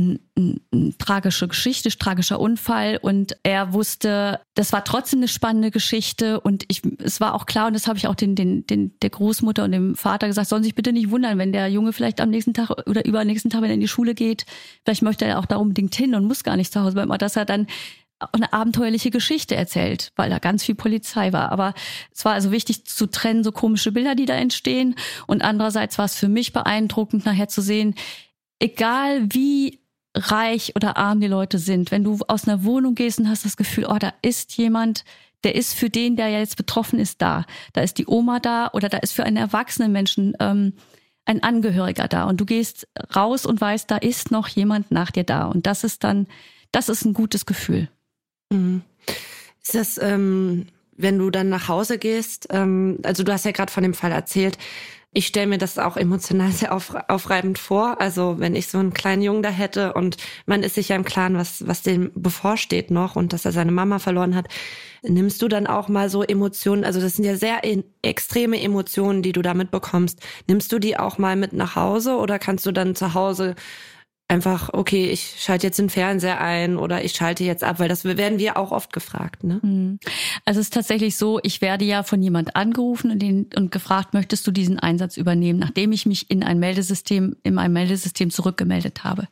[0.00, 2.98] eine tragische Geschichte, tragischer Unfall.
[3.02, 6.40] Und er wusste, das war trotzdem eine spannende Geschichte.
[6.40, 9.10] Und ich, es war auch klar und das habe ich auch den, den, den, der
[9.10, 12.30] Großmutter und dem Vater gesagt, sollen sich bitte nicht wundern, wenn der Junge vielleicht am
[12.30, 14.46] nächsten Tag oder übernächsten Tag, wenn er in die Schule geht,
[14.84, 17.18] vielleicht möchte er auch da unbedingt hin und muss gar nicht zu Hause bleiben, aber
[17.18, 17.66] dass er dann
[18.32, 21.52] eine abenteuerliche Geschichte erzählt, weil da ganz viel Polizei war.
[21.52, 21.74] Aber
[22.14, 24.94] es war also wichtig zu trennen, so komische Bilder, die da entstehen.
[25.26, 27.94] Und andererseits war es für mich beeindruckend, nachher zu sehen,
[28.58, 29.80] egal wie
[30.14, 31.90] reich oder arm die Leute sind.
[31.90, 35.04] Wenn du aus einer Wohnung gehst und hast das Gefühl, oh, da ist jemand,
[35.44, 37.46] der ist für den, der ja jetzt betroffen ist, da.
[37.72, 40.74] Da ist die Oma da oder da ist für einen erwachsenen Menschen ähm,
[41.24, 42.24] ein Angehöriger da.
[42.24, 45.46] Und du gehst raus und weißt, da ist noch jemand nach dir da.
[45.46, 46.26] Und das ist dann,
[46.72, 47.88] das ist ein gutes Gefühl.
[48.52, 48.82] Mhm.
[49.62, 53.72] Ist das, ähm, wenn du dann nach Hause gehst, ähm, also du hast ja gerade
[53.72, 54.58] von dem Fall erzählt,
[55.14, 58.00] Ich stelle mir das auch emotional sehr auf, aufreibend vor.
[58.00, 61.04] Also wenn ich so einen kleinen Jungen da hätte und man ist sich ja im
[61.04, 64.48] Klaren, was, was dem bevorsteht noch und dass er seine Mama verloren hat,
[65.02, 69.22] nimmst du dann auch mal so Emotionen, also das sind ja sehr in, extreme Emotionen,
[69.22, 70.20] die du damit bekommst.
[70.48, 73.56] Nimmst du die auch mal mit nach Hause oder kannst du dann zu Hause
[74.30, 78.04] einfach, okay, ich schalte jetzt den Fernseher ein oder ich schalte jetzt ab, weil das
[78.04, 79.44] werden wir auch oft gefragt.
[79.44, 79.58] Ne?
[79.60, 79.98] Hm.
[80.44, 84.14] Also es ist tatsächlich so, ich werde ja von jemand angerufen und, den, und gefragt,
[84.14, 89.04] möchtest du diesen Einsatz übernehmen, nachdem ich mich in ein Meldesystem, in ein Meldesystem zurückgemeldet
[89.04, 89.26] habe.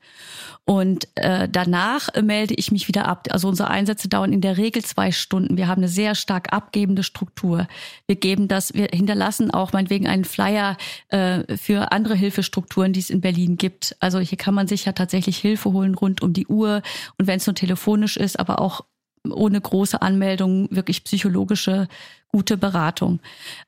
[0.68, 3.28] Und äh, danach melde ich mich wieder ab.
[3.30, 5.56] Also unsere Einsätze dauern in der Regel zwei Stunden.
[5.56, 7.66] Wir haben eine sehr stark abgebende Struktur.
[8.06, 10.76] Wir geben das, wir hinterlassen auch meinetwegen einen Flyer
[11.08, 13.96] äh, für andere Hilfestrukturen, die es in Berlin gibt.
[14.00, 16.82] Also hier kann man sich ja tatsächlich Hilfe holen rund um die Uhr
[17.16, 18.82] und wenn es nur telefonisch ist, aber auch
[19.26, 21.88] ohne große Anmeldungen wirklich psychologische
[22.28, 23.20] gute Beratung.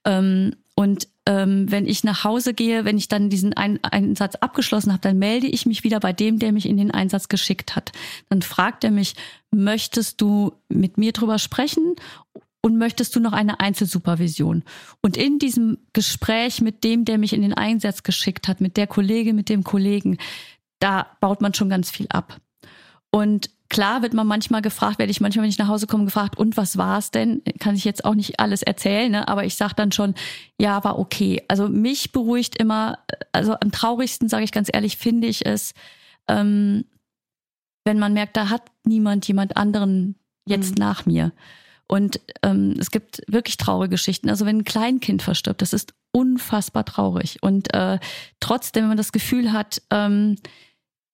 [0.05, 4.91] Ähm, und ähm, wenn ich nach Hause gehe, wenn ich dann diesen Ein Einsatz abgeschlossen
[4.91, 7.93] habe, dann melde ich mich wieder bei dem, der mich in den Einsatz geschickt hat.
[8.29, 9.15] Dann fragt er mich,
[9.53, 11.95] möchtest du mit mir drüber sprechen
[12.63, 14.65] und möchtest du noch eine Einzelsupervision?
[15.03, 18.89] Und in diesem Gespräch mit dem, der mich in den Einsatz geschickt hat, mit der
[18.89, 20.19] Kollegin, mit dem Kollegen,
[20.81, 22.41] da baut man schon ganz viel ab.
[23.13, 26.37] Und Klar wird man manchmal gefragt, werde ich manchmal, wenn ich nach Hause komme, gefragt,
[26.37, 27.41] und was war es denn?
[27.61, 29.29] Kann ich jetzt auch nicht alles erzählen, ne?
[29.29, 30.15] aber ich sage dann schon,
[30.59, 31.43] ja, war okay.
[31.47, 32.99] Also mich beruhigt immer,
[33.33, 35.73] also am traurigsten, sage ich ganz ehrlich, finde ich es,
[36.29, 36.85] ähm,
[37.85, 40.81] wenn man merkt, da hat niemand jemand anderen jetzt mhm.
[40.81, 41.33] nach mir.
[41.87, 44.31] Und ähm, es gibt wirklich traurige Geschichten.
[44.31, 47.39] Also wenn ein Kleinkind verstirbt, das ist unfassbar traurig.
[47.41, 47.99] Und äh,
[48.41, 50.37] trotzdem, wenn man das Gefühl hat, ähm,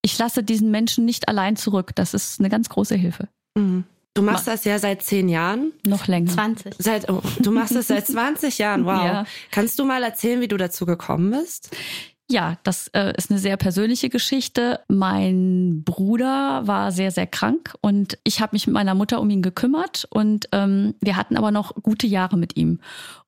[0.06, 1.90] ich lasse diesen Menschen nicht allein zurück.
[1.96, 3.26] Das ist eine ganz große Hilfe.
[3.56, 3.82] Mhm.
[4.14, 5.72] Du machst das ja seit zehn Jahren.
[5.84, 6.30] Noch länger.
[6.30, 6.74] 20.
[6.78, 8.86] Seit, oh, du machst das seit 20 Jahren.
[8.86, 9.04] Wow.
[9.04, 9.24] Ja.
[9.50, 11.76] Kannst du mal erzählen, wie du dazu gekommen bist?
[12.30, 14.80] Ja, das äh, ist eine sehr persönliche Geschichte.
[14.88, 19.42] Mein Bruder war sehr, sehr krank und ich habe mich mit meiner Mutter um ihn
[19.42, 22.78] gekümmert und ähm, wir hatten aber noch gute Jahre mit ihm.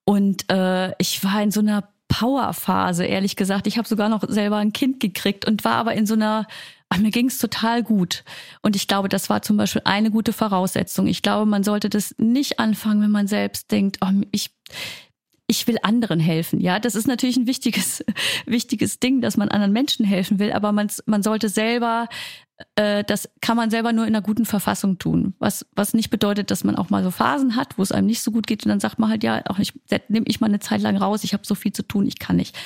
[0.05, 3.67] Und äh, ich war in so einer Powerphase, ehrlich gesagt.
[3.67, 6.45] Ich habe sogar noch selber ein Kind gekriegt und war aber in so einer,
[6.89, 8.25] ach, mir ging es total gut.
[8.61, 11.07] Und ich glaube, das war zum Beispiel eine gute Voraussetzung.
[11.07, 14.51] Ich glaube, man sollte das nicht anfangen, wenn man selbst denkt, oh, ich
[15.49, 16.61] ich will anderen helfen.
[16.61, 18.05] Ja, das ist natürlich ein wichtiges,
[18.45, 22.07] wichtiges Ding, dass man anderen Menschen helfen will, aber man, man sollte selber,
[22.75, 25.33] äh, das kann man selber nur in einer guten Verfassung tun.
[25.39, 28.21] Was, was nicht bedeutet, dass man auch mal so Phasen hat, wo es einem nicht
[28.21, 29.73] so gut geht und dann sagt man halt, ja, auch nicht,
[30.09, 32.35] nehme ich mal eine Zeit lang raus, ich habe so viel zu tun, ich kann
[32.35, 32.57] nicht.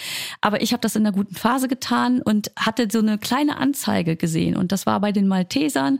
[0.41, 4.15] Aber ich habe das in einer guten Phase getan und hatte so eine kleine Anzeige
[4.15, 5.99] gesehen und das war bei den Maltesern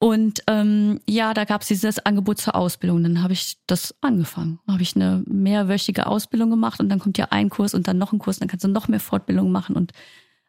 [0.00, 3.02] und ähm, ja, da gab es dieses Angebot zur Ausbildung.
[3.02, 4.60] Dann habe ich das angefangen.
[4.68, 8.12] Habe ich eine mehrwöchige Ausbildung gemacht und dann kommt ja ein Kurs und dann noch
[8.12, 9.92] ein Kurs, dann kannst du noch mehr Fortbildung machen und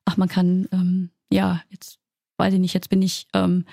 [0.06, 1.99] ach, man kann, ähm, ja, jetzt
[2.40, 3.66] weiß ich nicht, jetzt bin ich ähm,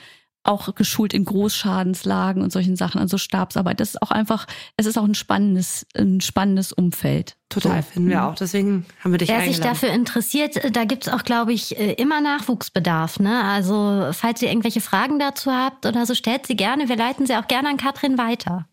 [0.47, 3.81] auch geschult in Großschadenslagen und solchen Sachen, also Stabsarbeit.
[3.81, 7.37] Das ist auch einfach, es ist auch ein spannendes, ein spannendes Umfeld.
[7.49, 7.91] Total, so.
[7.91, 8.35] finden wir auch.
[8.35, 9.55] Deswegen haben wir dich Wer eingeladen.
[9.55, 13.21] sich dafür interessiert, äh, da gibt's auch, glaube ich, äh, immer Nachwuchsbedarf.
[13.21, 13.43] Ne?
[13.45, 16.89] Also falls ihr irgendwelche Fragen dazu habt oder so, stellt sie gerne.
[16.89, 18.67] Wir leiten sie auch gerne an Katrin weiter.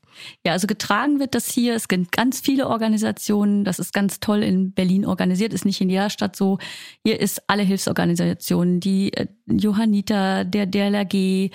[0.46, 1.76] Ja, also getragen wird das hier.
[1.76, 3.64] Es gibt ganz viele Organisationen.
[3.64, 5.54] Das ist ganz toll in Berlin organisiert.
[5.54, 6.60] Ist nicht in jeder Stadt so.
[7.04, 11.52] Hier ist alle Hilfsorganisationen, die äh, Johanniter, der DLRG,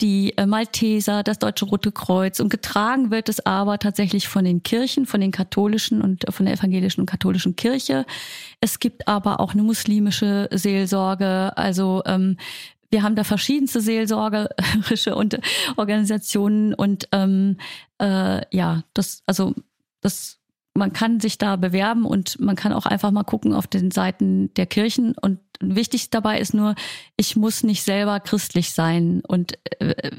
[0.00, 2.40] die äh, Malteser, das Deutsche Rote Kreuz.
[2.40, 6.54] Und getragen wird es aber tatsächlich von den Kirchen, von den katholischen und von der
[6.54, 8.06] evangelischen und katholischen Kirche.
[8.60, 11.52] Es gibt aber auch eine muslimische Seelsorge.
[11.56, 12.36] Also ähm,
[12.90, 15.38] wir haben da verschiedenste seelsorgerische und
[15.76, 17.58] Organisationen und ähm,
[18.00, 19.54] äh, ja, das, also
[20.00, 20.38] das,
[20.74, 24.52] man kann sich da bewerben und man kann auch einfach mal gucken auf den Seiten
[24.54, 26.76] der Kirchen und wichtig dabei ist nur,
[27.16, 30.10] ich muss nicht selber christlich sein und äh,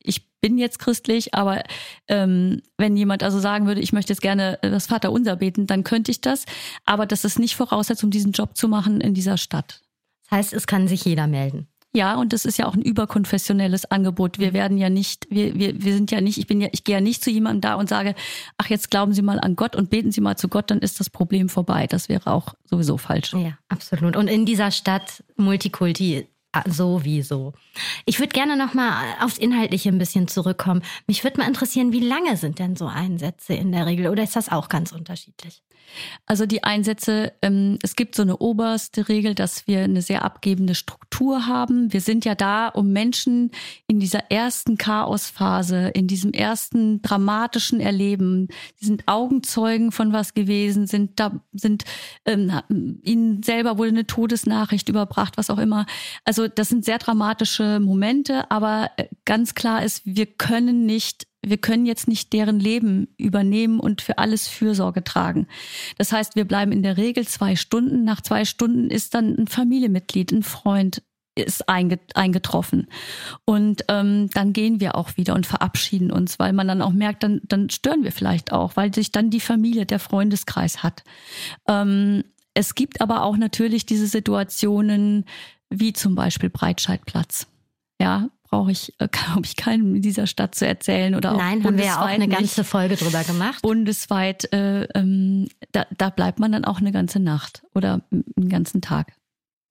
[0.00, 1.64] ich bin jetzt christlich, aber
[2.06, 6.12] ähm, wenn jemand also sagen würde, ich möchte jetzt gerne das Vaterunser beten, dann könnte
[6.12, 6.44] ich das,
[6.84, 9.82] aber das ist nicht Voraussetzung, diesen Job zu machen in dieser Stadt.
[10.22, 11.68] Das heißt, es kann sich jeder melden.
[11.96, 14.38] Ja, und das ist ja auch ein überkonfessionelles Angebot.
[14.38, 16.96] Wir werden ja nicht, wir, wir, wir sind ja nicht, ich bin ja, ich gehe
[16.96, 18.14] ja nicht zu jemandem da und sage,
[18.58, 21.00] ach, jetzt glauben Sie mal an Gott und beten Sie mal zu Gott, dann ist
[21.00, 21.86] das Problem vorbei.
[21.86, 23.32] Das wäre auch sowieso falsch.
[23.32, 24.14] Ja, absolut.
[24.14, 27.52] Und in dieser Stadt Multikulti Ah, sowieso.
[28.06, 30.82] Ich würde gerne noch mal aufs Inhaltliche ein bisschen zurückkommen.
[31.06, 34.36] Mich würde mal interessieren, wie lange sind denn so Einsätze in der Regel oder ist
[34.36, 35.62] das auch ganz unterschiedlich?
[36.26, 40.74] Also die Einsätze, ähm, es gibt so eine oberste Regel, dass wir eine sehr abgebende
[40.74, 41.92] Struktur haben.
[41.92, 43.50] Wir sind ja da, um Menschen
[43.86, 48.48] in dieser ersten Chaosphase, in diesem ersten dramatischen Erleben,
[48.80, 51.84] die sind Augenzeugen von was gewesen, sind da, sind
[52.24, 52.60] ähm,
[53.02, 55.86] ihnen selber wurde eine Todesnachricht überbracht, was auch immer.
[56.24, 61.58] Also das sind sehr dramatische Momente, aber äh, ganz klar ist, wir können nicht wir
[61.58, 65.46] können jetzt nicht deren Leben übernehmen und für alles Fürsorge tragen.
[65.96, 68.04] Das heißt, wir bleiben in der Regel zwei Stunden.
[68.04, 71.02] Nach zwei Stunden ist dann ein Familienmitglied, ein Freund
[71.36, 72.88] ist eingetroffen.
[73.44, 77.22] Und ähm, dann gehen wir auch wieder und verabschieden uns, weil man dann auch merkt,
[77.22, 81.04] dann, dann stören wir vielleicht auch, weil sich dann die Familie, der Freundeskreis hat.
[81.68, 85.26] Ähm, es gibt aber auch natürlich diese Situationen
[85.68, 87.46] wie zum Beispiel Breitscheidplatz.
[88.00, 91.64] Ja, brauche ich, äh, glaube ich, keinem in dieser Stadt zu erzählen oder auch Nein,
[91.64, 92.38] haben wir ja auch eine nicht.
[92.38, 93.62] ganze Folge drüber gemacht.
[93.62, 98.80] Bundesweit, äh, ähm, da, da bleibt man dann auch eine ganze Nacht oder einen ganzen
[98.80, 99.12] Tag.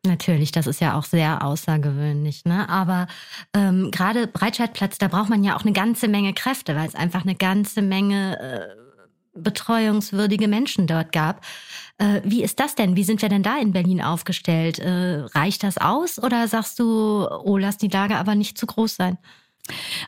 [0.05, 2.45] Natürlich, das ist ja auch sehr außergewöhnlich.
[2.45, 2.69] Ne?
[2.69, 3.07] Aber
[3.53, 7.23] ähm, gerade Breitscheidplatz, da braucht man ja auch eine ganze Menge Kräfte, weil es einfach
[7.23, 8.84] eine ganze Menge äh,
[9.35, 11.45] betreuungswürdige Menschen dort gab.
[11.97, 12.95] Äh, wie ist das denn?
[12.95, 14.79] Wie sind wir denn da in Berlin aufgestellt?
[14.79, 18.95] Äh, reicht das aus oder sagst du, oh, lass die Lage aber nicht zu groß
[18.95, 19.17] sein?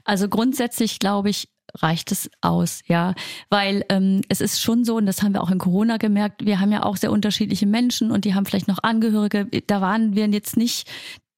[0.03, 3.13] Also grundsätzlich glaube ich, reicht es aus, ja,
[3.49, 6.45] weil ähm, es ist schon so und das haben wir auch in Corona gemerkt.
[6.45, 9.47] Wir haben ja auch sehr unterschiedliche Menschen und die haben vielleicht noch Angehörige.
[9.67, 10.89] Da waren wir jetzt nicht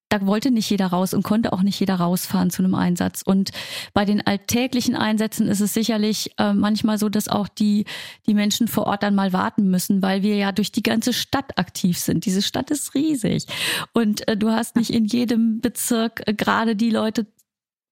[0.10, 3.22] da wollte nicht jeder raus und konnte auch nicht jeder rausfahren zu einem Einsatz.
[3.22, 3.52] Und
[3.93, 7.86] bei den alltäglichen Einsätzen ist es sicherlich äh, manchmal so, dass auch die,
[8.26, 11.58] die Menschen vor Ort dann mal warten müssen, weil wir ja durch die ganze Stadt
[11.58, 12.26] aktiv sind.
[12.26, 13.45] Diese Stadt ist riesig.
[13.93, 17.28] Und äh, du hast nicht in jedem Bezirk äh, gerade die Leute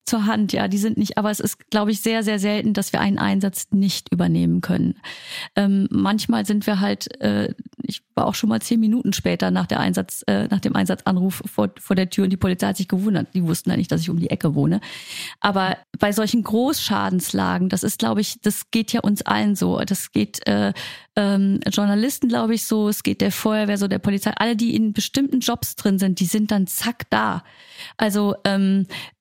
[0.08, 2.94] zur Hand, ja, die sind nicht, aber es ist, glaube ich, sehr, sehr selten, dass
[2.94, 4.96] wir einen Einsatz nicht übernehmen können.
[5.56, 9.68] Ähm, manchmal sind wir halt, äh, ich war auch schon mal zehn Minuten später nach
[9.68, 12.88] der Einsatz, äh, nach dem Einsatzanruf vor, vor der Tür und die Polizei hat sich
[12.88, 13.28] gewundert.
[13.34, 14.82] Die wussten ja nicht, dass ich um die Ecke wohne.
[15.40, 19.80] Aber bei solchen Großschadenslagen, das ist, glaube ich, das geht ja uns allen so.
[19.80, 20.74] Das geht äh,
[21.18, 24.94] ähm, Journalisten, glaube ich, so, es geht der Feuerwehr so, der Polizei, alle, die in
[24.94, 27.44] bestimmten Jobs drin sind, die sind dann zack da.
[27.98, 29.17] Also ähm, äh,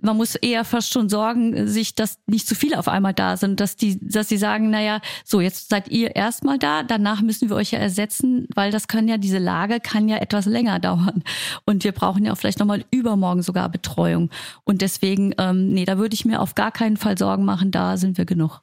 [0.00, 3.60] man muss eher fast schon sorgen, sich, dass nicht zu viele auf einmal da sind,
[3.60, 7.56] dass die, dass sie sagen, naja, so, jetzt seid ihr erstmal da, danach müssen wir
[7.56, 11.22] euch ja ersetzen, weil das kann ja, diese Lage kann ja etwas länger dauern.
[11.64, 14.30] Und wir brauchen ja auch vielleicht nochmal übermorgen sogar Betreuung.
[14.64, 17.96] Und deswegen, ähm, nee, da würde ich mir auf gar keinen Fall Sorgen machen, da
[17.96, 18.62] sind wir genug.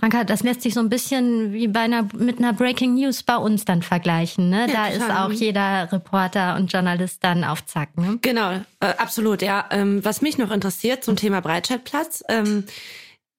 [0.00, 3.36] Franka, das lässt sich so ein bisschen wie bei einer, mit einer Breaking News bei
[3.36, 4.48] uns dann vergleichen.
[4.48, 4.66] Ne?
[4.66, 7.98] Ja, da ist auch jeder Reporter und Journalist dann auf Zack.
[7.98, 8.18] Ne?
[8.22, 9.42] Genau, äh, absolut.
[9.42, 12.24] Ja, ähm, was mich noch interessiert zum Thema Breitscheidplatz.
[12.30, 12.64] Ähm,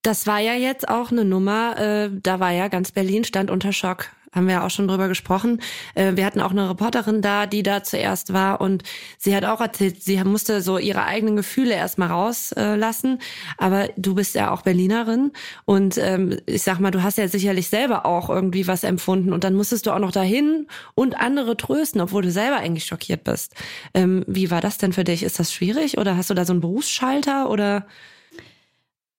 [0.03, 3.73] das war ja jetzt auch eine Nummer, äh, da war ja ganz Berlin stand unter
[3.73, 5.61] Schock haben wir ja auch schon drüber gesprochen.
[5.95, 8.83] Äh, wir hatten auch eine Reporterin da, die da zuerst war und
[9.17, 13.19] sie hat auch erzählt, sie musste so ihre eigenen Gefühle erstmal rauslassen.
[13.57, 15.31] Aber du bist ja auch Berlinerin
[15.65, 19.43] und ähm, ich sag mal, du hast ja sicherlich selber auch irgendwie was empfunden und
[19.43, 23.53] dann musstest du auch noch dahin und andere trösten, obwohl du selber eigentlich schockiert bist.
[23.93, 25.23] Ähm, wie war das denn für dich?
[25.23, 27.85] Ist das schwierig oder hast du da so einen Berufsschalter oder?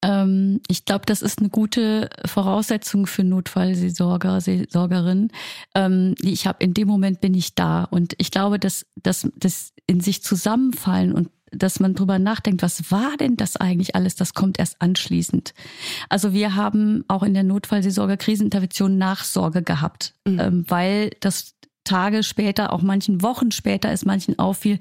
[0.02, 5.30] Ähm, ich glaube, das ist eine gute Voraussetzung für Notfallseelsorger, Seelsorgerin.
[5.74, 9.72] Ähm, ich habe in dem Moment bin ich da und ich glaube, dass dass das
[9.86, 14.16] in sich zusammenfallen und dass man drüber nachdenkt, was war denn das eigentlich alles?
[14.16, 15.52] Das kommt erst anschließend.
[16.08, 20.40] Also wir haben auch in der Notfallseelsorger Krisenintervention Nachsorge gehabt, mhm.
[20.40, 24.78] ähm, weil das Tage später, auch manchen Wochen später, es manchen auffiel,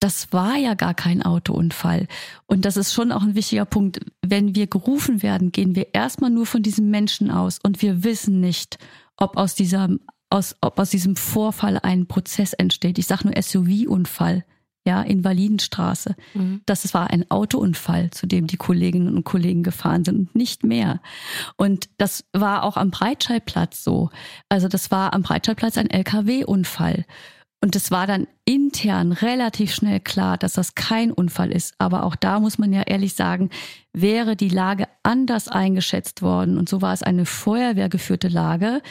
[0.00, 2.08] das war ja gar kein Autounfall.
[2.46, 4.00] Und das ist schon auch ein wichtiger Punkt.
[4.30, 8.40] Wenn wir gerufen werden, gehen wir erstmal nur von diesem Menschen aus und wir wissen
[8.40, 8.78] nicht,
[9.16, 9.88] ob aus dieser,
[10.30, 12.98] aus, ob aus diesem Vorfall ein Prozess entsteht.
[12.98, 14.44] Ich sage nur SUV-Unfall,
[14.86, 16.14] ja, Invalidenstraße.
[16.34, 16.60] Mhm.
[16.66, 21.00] Das war ein Autounfall, zu dem die Kolleginnen und Kollegen gefahren sind und nicht mehr.
[21.56, 24.10] Und das war auch am Breitscheidplatz so.
[24.50, 27.06] Also das war am Breitscheidplatz ein LKW-Unfall.
[27.64, 31.72] Und es war dann intern relativ schnell klar, dass das kein Unfall ist.
[31.78, 33.48] Aber auch da muss man ja ehrlich sagen,
[33.94, 38.82] wäre die Lage anders eingeschätzt worden und so war es eine feuerwehrgeführte Lage,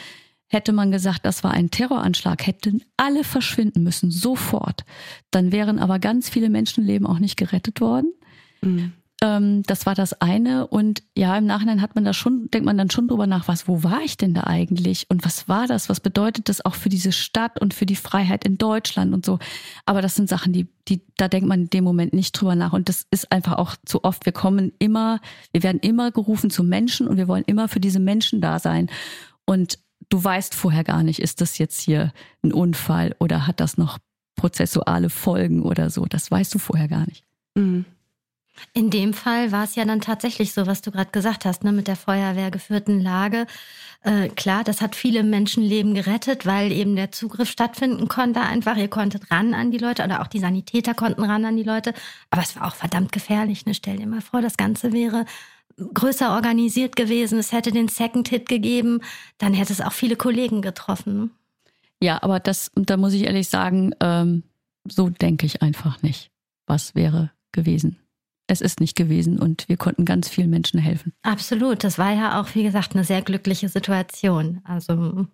[0.48, 4.84] hätte man gesagt, das war ein Terroranschlag, hätten alle verschwinden müssen, sofort.
[5.30, 8.12] Dann wären aber ganz viele Menschenleben auch nicht gerettet worden.
[8.60, 8.92] Mhm.
[9.24, 10.66] Ähm, das war das eine.
[10.66, 13.66] Und ja, im Nachhinein hat man da schon, denkt man dann schon drüber nach, was,
[13.66, 15.06] wo war ich denn da eigentlich?
[15.08, 15.88] Und was war das?
[15.88, 19.38] Was bedeutet das auch für diese Stadt und für die Freiheit in Deutschland und so?
[19.86, 22.74] Aber das sind Sachen, die, die, da denkt man in dem Moment nicht drüber nach.
[22.74, 24.26] Und das ist einfach auch zu oft.
[24.26, 25.20] Wir kommen immer,
[25.52, 28.90] wir werden immer gerufen zu Menschen und wir wollen immer für diese Menschen da sein.
[29.46, 29.78] Und
[30.10, 33.98] du weißt vorher gar nicht, ist das jetzt hier ein Unfall oder hat das noch
[34.36, 36.04] prozessuale Folgen oder so.
[36.04, 37.24] Das weißt du vorher gar nicht.
[37.54, 37.86] Mhm.
[38.72, 41.72] In dem Fall war es ja dann tatsächlich so, was du gerade gesagt hast, ne,
[41.72, 43.46] mit der Feuerwehr geführten Lage.
[44.02, 48.76] Äh, klar, das hat viele Menschenleben gerettet, weil eben der Zugriff stattfinden konnte einfach.
[48.76, 51.94] Ihr konntet ran an die Leute oder auch die Sanitäter konnten ran an die Leute.
[52.30, 53.66] Aber es war auch verdammt gefährlich.
[53.66, 53.74] Ne?
[53.74, 55.24] Stell dir mal vor, das Ganze wäre
[55.76, 57.38] größer organisiert gewesen.
[57.38, 59.00] Es hätte den Second Hit gegeben.
[59.38, 61.18] Dann hätte es auch viele Kollegen getroffen.
[61.18, 61.30] Ne?
[62.00, 64.42] Ja, aber das, da muss ich ehrlich sagen, ähm,
[64.86, 66.30] so denke ich einfach nicht.
[66.66, 67.98] Was wäre gewesen?
[68.46, 71.12] Es ist nicht gewesen und wir konnten ganz vielen Menschen helfen.
[71.22, 71.82] Absolut.
[71.84, 74.60] Das war ja auch, wie gesagt, eine sehr glückliche Situation.
[74.64, 75.26] Also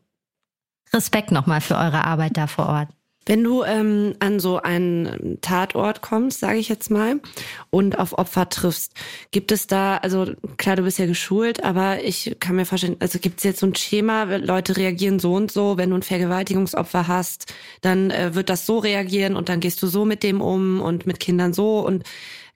[0.92, 2.88] Respekt nochmal für eure Arbeit da vor Ort.
[3.26, 7.20] Wenn du ähm, an so einen Tatort kommst, sage ich jetzt mal,
[7.68, 8.94] und auf Opfer triffst,
[9.30, 13.18] gibt es da, also klar, du bist ja geschult, aber ich kann mir vorstellen, also
[13.18, 17.08] gibt es jetzt so ein Schema, Leute reagieren so und so, wenn du ein Vergewaltigungsopfer
[17.08, 20.80] hast, dann äh, wird das so reagieren und dann gehst du so mit dem um
[20.80, 22.04] und mit Kindern so und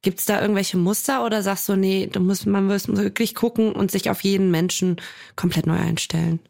[0.04, 3.72] Gibt es da irgendwelche Muster oder sagst du, nee, du musst, man muss wirklich gucken
[3.72, 4.96] und sich auf jeden Menschen
[5.34, 6.40] komplett neu einstellen?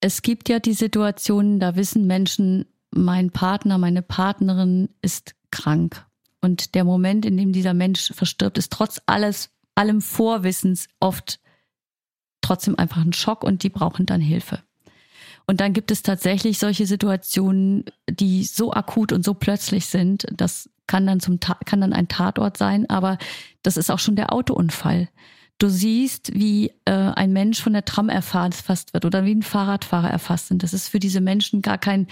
[0.00, 6.06] Es gibt ja die Situationen, da wissen Menschen, mein Partner, meine Partnerin ist krank.
[6.40, 11.38] Und der Moment, in dem dieser Mensch verstirbt, ist trotz alles, allem Vorwissens oft
[12.40, 14.62] trotzdem einfach ein Schock und die brauchen dann Hilfe.
[15.46, 20.70] Und dann gibt es tatsächlich solche Situationen, die so akut und so plötzlich sind, dass
[20.92, 23.16] kann dann zum kann dann ein Tatort sein, aber
[23.62, 25.08] das ist auch schon der Autounfall.
[25.56, 30.10] Du siehst, wie äh, ein Mensch von der Tram erfasst wird oder wie ein Fahrradfahrer
[30.10, 30.62] erfasst sind.
[30.62, 32.08] Das ist für diese Menschen gar kein.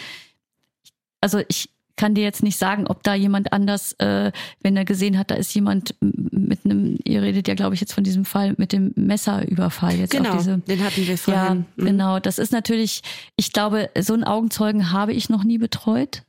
[1.20, 5.18] Also ich kann dir jetzt nicht sagen, ob da jemand anders, äh, wenn er gesehen
[5.18, 8.54] hat, da ist jemand mit einem, ihr redet ja, glaube ich, jetzt von diesem Fall
[8.56, 10.56] mit dem Messerüberfall jetzt genau, auf diese.
[10.56, 11.66] Den hatten wir vorhin.
[11.76, 11.84] Ja, mhm.
[11.84, 12.18] genau.
[12.18, 13.02] Das ist natürlich,
[13.36, 16.22] ich glaube, so einen Augenzeugen habe ich noch nie betreut.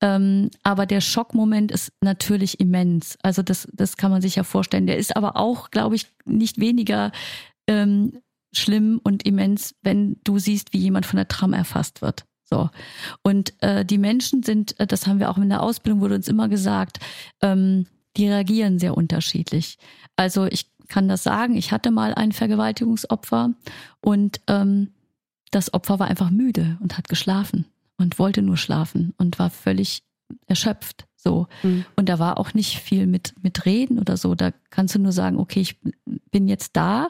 [0.00, 3.18] Ähm, aber der Schockmoment ist natürlich immens.
[3.22, 4.86] Also das, das kann man sich ja vorstellen.
[4.86, 7.12] Der ist aber auch, glaube ich, nicht weniger
[7.66, 8.20] ähm,
[8.52, 12.24] schlimm und immens, wenn du siehst, wie jemand von der Tram erfasst wird.
[12.44, 12.70] So.
[13.22, 16.28] Und äh, die Menschen sind, äh, das haben wir auch in der Ausbildung, wurde uns
[16.28, 16.98] immer gesagt,
[17.42, 19.78] ähm, die reagieren sehr unterschiedlich.
[20.14, 23.52] Also ich kann das sagen, ich hatte mal ein Vergewaltigungsopfer
[24.00, 24.92] und ähm,
[25.50, 30.02] das Opfer war einfach müde und hat geschlafen und wollte nur schlafen und war völlig
[30.46, 31.06] erschöpft.
[31.16, 31.46] So.
[31.62, 31.84] Mhm.
[31.96, 34.34] Und da war auch nicht viel mit, mit Reden oder so.
[34.34, 35.78] Da kannst du nur sagen, okay, ich
[36.30, 37.08] bin jetzt da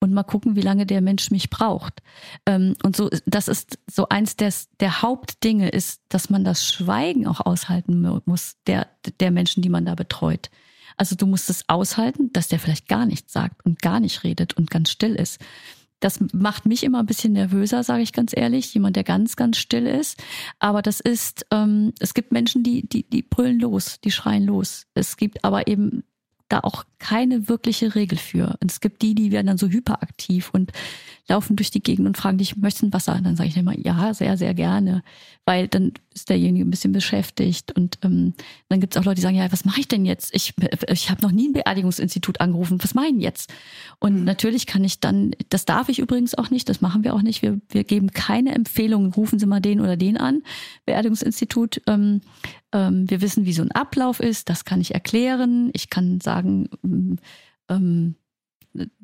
[0.00, 2.02] und mal gucken, wie lange der Mensch mich braucht.
[2.46, 7.26] Ähm, und so, das ist so eins des, der Hauptdinge ist, dass man das Schweigen
[7.26, 8.88] auch aushalten muss, der,
[9.20, 10.50] der Menschen, die man da betreut.
[10.96, 14.54] Also du musst es aushalten, dass der vielleicht gar nichts sagt und gar nicht redet
[14.54, 15.38] und ganz still ist.
[16.00, 18.72] Das macht mich immer ein bisschen nervöser, sage ich ganz ehrlich.
[18.74, 20.22] Jemand, der ganz, ganz still ist.
[20.58, 24.86] Aber das ist, ähm, es gibt Menschen, die, die, die brüllen los, die schreien los.
[24.94, 26.04] Es gibt aber eben
[26.52, 28.56] da auch keine wirkliche Regel für.
[28.60, 30.72] Und es gibt die, die werden dann so hyperaktiv und
[31.30, 33.14] laufen durch die Gegend und fragen dich, möchtest du ein Wasser?
[33.14, 35.02] Und dann sage ich immer, ja, sehr, sehr gerne,
[35.46, 37.72] weil dann ist derjenige ein bisschen beschäftigt.
[37.72, 38.34] Und ähm,
[38.68, 40.34] dann gibt es auch Leute, die sagen, ja, was mache ich denn jetzt?
[40.34, 40.54] Ich,
[40.88, 43.52] ich habe noch nie ein Beerdigungsinstitut angerufen, was meinen jetzt?
[44.00, 44.24] Und mhm.
[44.24, 47.42] natürlich kann ich dann, das darf ich übrigens auch nicht, das machen wir auch nicht.
[47.42, 50.42] Wir, wir geben keine Empfehlungen, rufen Sie mal den oder den an,
[50.84, 51.80] Beerdigungsinstitut.
[51.86, 52.22] Ähm,
[52.72, 55.70] ähm, wir wissen, wie so ein Ablauf ist, das kann ich erklären.
[55.72, 56.68] Ich kann sagen,
[57.68, 58.14] ähm,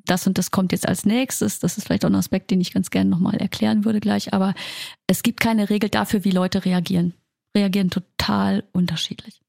[0.05, 1.59] das und das kommt jetzt als nächstes.
[1.59, 4.33] Das ist vielleicht auch ein Aspekt, den ich ganz gerne nochmal erklären würde gleich.
[4.33, 4.55] Aber
[5.07, 7.15] es gibt keine Regel dafür, wie Leute reagieren.
[7.57, 9.41] Reagieren total unterschiedlich.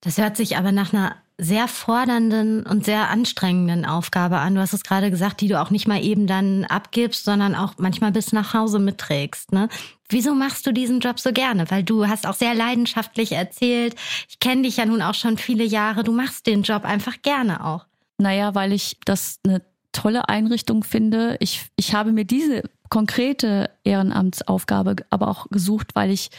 [0.00, 4.54] Das hört sich aber nach einer sehr fordernden und sehr anstrengenden Aufgabe an.
[4.54, 7.74] Du hast es gerade gesagt, die du auch nicht mal eben dann abgibst, sondern auch
[7.78, 9.52] manchmal bis nach Hause mitträgst.
[9.52, 9.68] Ne?
[10.08, 11.70] Wieso machst du diesen Job so gerne?
[11.70, 13.94] Weil du hast auch sehr leidenschaftlich erzählt.
[14.28, 16.04] Ich kenne dich ja nun auch schon viele Jahre.
[16.04, 17.86] Du machst den Job einfach gerne auch.
[18.18, 21.36] Naja, weil ich das eine tolle Einrichtung finde.
[21.40, 26.30] Ich, ich habe mir diese konkrete Ehrenamtsaufgabe aber auch gesucht, weil ich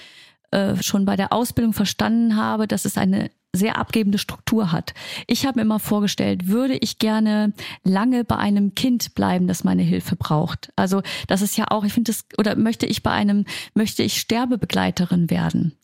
[0.52, 4.94] äh, schon bei der Ausbildung verstanden habe, dass es eine sehr abgebende Struktur hat.
[5.28, 9.84] Ich habe mir immer vorgestellt, würde ich gerne lange bei einem Kind bleiben, das meine
[9.84, 10.72] Hilfe braucht.
[10.76, 14.20] Also das ist ja auch, ich finde das, oder möchte ich bei einem, möchte ich
[14.20, 15.76] Sterbebegleiterin werden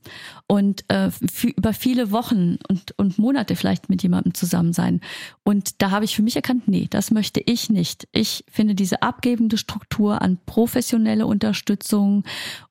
[0.47, 1.11] und äh,
[1.57, 5.01] über viele Wochen und, und Monate vielleicht mit jemandem zusammen sein.
[5.43, 8.07] Und da habe ich für mich erkannt, nee, das möchte ich nicht.
[8.13, 12.23] Ich finde diese abgebende Struktur an professionelle Unterstützung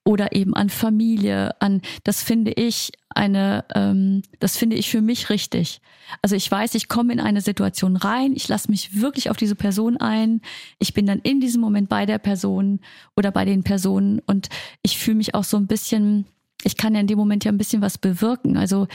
[0.05, 5.31] oder eben an Familie, an das finde ich eine, ähm, das finde ich für mich
[5.31, 5.81] richtig.
[6.23, 9.57] Also ich weiß, ich komme in eine Situation rein, ich lasse mich wirklich auf diese
[9.57, 10.41] Person ein,
[10.79, 12.81] ich bin dann in diesem Moment bei der Person
[13.17, 14.49] oder bei den Personen und
[14.83, 16.27] ich fühle mich auch so ein bisschen,
[16.63, 18.57] ich kann ja in dem Moment ja ein bisschen was bewirken.
[18.57, 18.87] Also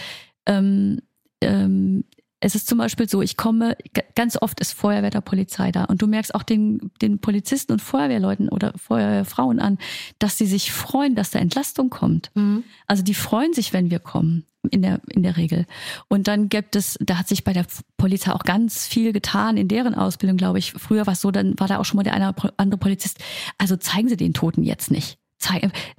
[0.45, 0.99] ähm,
[1.41, 2.05] ähm,
[2.41, 3.77] es ist zum Beispiel so, ich komme,
[4.15, 7.81] ganz oft ist Feuerwehr der Polizei da und du merkst auch den, den Polizisten und
[7.81, 9.77] Feuerwehrleuten oder Feuerwehrfrauen an,
[10.17, 12.31] dass sie sich freuen, dass da Entlastung kommt.
[12.33, 12.63] Mhm.
[12.87, 15.67] Also die freuen sich, wenn wir kommen, in der, in der Regel.
[16.07, 17.65] Und dann gibt es, da hat sich bei der
[17.97, 20.73] Polizei auch ganz viel getan in deren Ausbildung, glaube ich.
[20.73, 23.19] Früher war es so, dann war da auch schon mal der eine andere Polizist.
[23.59, 25.19] Also zeigen Sie den Toten jetzt nicht.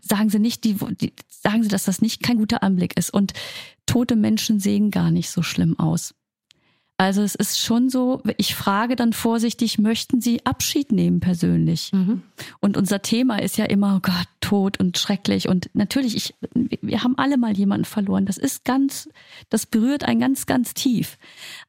[0.01, 3.11] Sagen Sie nicht, die, die, sagen Sie, dass das nicht kein guter Anblick ist.
[3.11, 3.33] Und
[3.87, 6.15] tote Menschen sehen gar nicht so schlimm aus.
[7.03, 11.91] Also es ist schon so, ich frage dann vorsichtig, möchten Sie Abschied nehmen persönlich?
[11.93, 12.23] Mhm.
[12.61, 15.49] Und unser Thema ist ja immer, oh Gott, Tod und schrecklich.
[15.49, 18.27] Und natürlich, ich, wir haben alle mal jemanden verloren.
[18.27, 19.09] Das ist ganz,
[19.49, 21.17] das berührt einen ganz, ganz tief.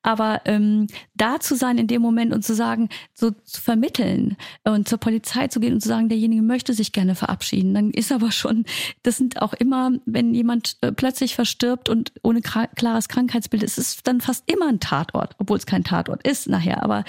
[0.02, 4.90] Aber ähm, da zu sein in dem Moment und zu sagen, so zu vermitteln und
[4.90, 8.32] zur Polizei zu gehen und zu sagen, derjenige möchte sich gerne verabschieden, dann ist aber
[8.32, 8.66] schon,
[9.04, 13.96] das sind auch immer, wenn jemand äh, plötzlich verstirbt und ohne klares Krankheitsbild ist, ist
[13.96, 16.84] es dann fast immer ein Tatort, obwohl es kein Tatort ist nachher.
[16.84, 17.04] Aber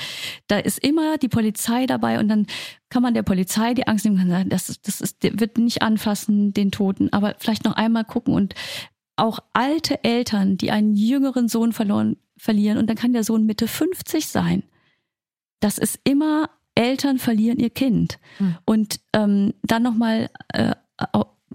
[0.48, 2.46] da ist immer die Polizei dabei und dann
[2.90, 6.52] kann man der Polizei die Angst nehmen, kann sagen, das, das ist, wird nicht anfassen,
[6.52, 8.54] den Toten, aber vielleicht noch einmal gucken und
[9.16, 13.68] auch alte Eltern, die einen jüngeren Sohn verloren, verlieren und dann kann der Sohn Mitte
[13.68, 14.64] 50 sein.
[15.60, 18.18] Das ist immer Eltern verlieren ihr Kind.
[18.38, 18.56] Hm.
[18.64, 20.74] Und ähm, dann nochmal äh,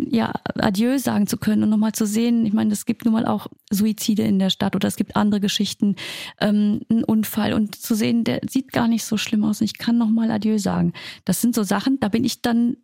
[0.10, 3.26] ja, Adieu sagen zu können und nochmal zu sehen, ich meine, es gibt nun mal
[3.26, 5.96] auch Suizide in der Stadt oder es gibt andere Geschichten,
[6.40, 9.78] ähm, ein Unfall und zu sehen, der sieht gar nicht so schlimm aus und ich
[9.78, 10.94] kann nochmal Adieu sagen.
[11.26, 12.78] Das sind so Sachen, da bin ich dann,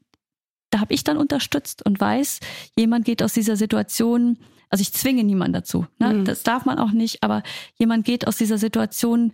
[0.69, 2.39] da habe ich dann unterstützt und weiß,
[2.77, 4.37] jemand geht aus dieser Situation,
[4.69, 6.13] also ich zwinge niemanden dazu, ne?
[6.13, 6.25] Mhm.
[6.25, 7.43] das darf man auch nicht, aber
[7.77, 9.31] jemand geht aus dieser Situation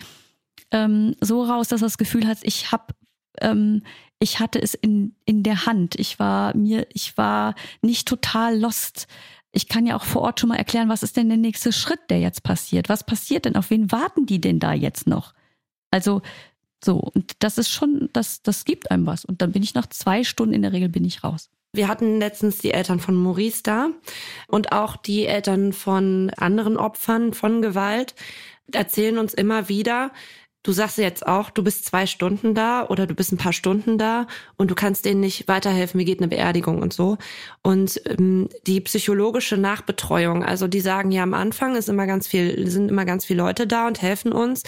[0.71, 2.93] ähm, so raus, dass er das Gefühl hat, ich habe
[3.39, 3.83] ähm,
[4.21, 5.95] ich hatte es in, in der Hand.
[5.95, 9.07] Ich war mir, ich war nicht total lost.
[9.51, 11.99] Ich kann ja auch vor Ort schon mal erklären, was ist denn der nächste Schritt,
[12.09, 12.87] der jetzt passiert?
[12.87, 13.55] Was passiert denn?
[13.55, 15.33] Auf wen warten die denn da jetzt noch?
[15.89, 16.21] Also,
[16.83, 19.25] so, und das ist schon, das, das gibt einem was.
[19.25, 21.49] Und dann bin ich nach zwei Stunden in der Regel bin ich raus.
[21.73, 23.89] Wir hatten letztens die Eltern von Maurice da
[24.47, 28.13] und auch die Eltern von anderen Opfern von Gewalt
[28.75, 30.11] erzählen uns immer wieder,
[30.63, 33.97] Du sagst jetzt auch, du bist zwei Stunden da oder du bist ein paar Stunden
[33.97, 37.17] da und du kannst denen nicht weiterhelfen, wie geht eine Beerdigung und so.
[37.63, 42.69] Und ähm, die psychologische Nachbetreuung, also die sagen ja am Anfang ist immer ganz viel,
[42.69, 44.61] sind immer ganz viele Leute da und helfen uns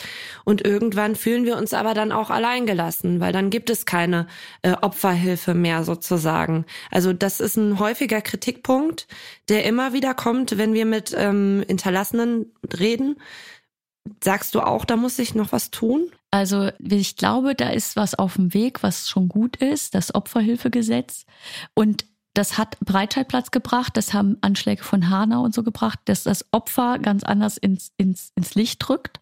[0.46, 4.26] und irgendwann fühlen wir uns aber dann auch alleingelassen, weil dann gibt es keine
[4.64, 6.66] äh, Opferhilfe mehr sozusagen.
[6.90, 9.08] Also das ist ein häufiger Kritikpunkt,
[9.48, 13.18] der immer wieder kommt, wenn wir mit ähm, Hinterlassenen reden
[14.24, 16.12] Sagst du auch, da muss sich noch was tun?
[16.32, 21.26] Also ich glaube, da ist was auf dem Weg, was schon gut ist, das Opferhilfegesetz.
[21.74, 26.46] Und das hat Breitscheidplatz gebracht, das haben Anschläge von Hanau und so gebracht, dass das
[26.52, 29.20] Opfer ganz anders ins, ins, ins Licht drückt.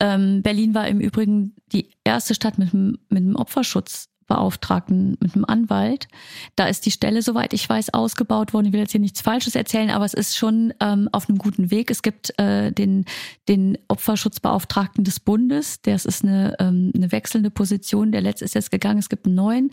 [0.00, 5.44] Ähm, Berlin war im Übrigen die erste Stadt mit, mit einem Opferschutz Beauftragten, mit einem
[5.46, 6.06] Anwalt.
[6.54, 8.66] Da ist die Stelle, soweit ich weiß, ausgebaut worden.
[8.66, 11.70] Ich will jetzt hier nichts Falsches erzählen, aber es ist schon ähm, auf einem guten
[11.70, 11.90] Weg.
[11.90, 13.06] Es gibt äh, den,
[13.48, 15.80] den Opferschutzbeauftragten des Bundes.
[15.82, 18.12] Das ist eine, ähm, eine wechselnde Position.
[18.12, 18.98] Der letzte ist jetzt gegangen.
[18.98, 19.70] Es gibt einen neuen.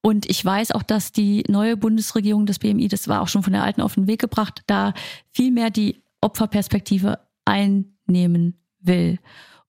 [0.00, 3.52] Und ich weiß auch, dass die neue Bundesregierung des BMI, das war auch schon von
[3.52, 4.94] der alten auf den Weg gebracht, da
[5.30, 9.18] viel mehr die Opferperspektive einnehmen will.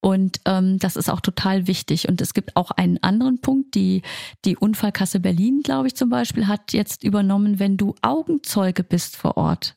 [0.01, 2.07] Und ähm, das ist auch total wichtig.
[2.07, 4.01] Und es gibt auch einen anderen Punkt, die,
[4.45, 9.35] die Unfallkasse Berlin, glaube ich zum Beispiel, hat jetzt übernommen, wenn du Augenzeuge bist vor
[9.37, 9.75] Ort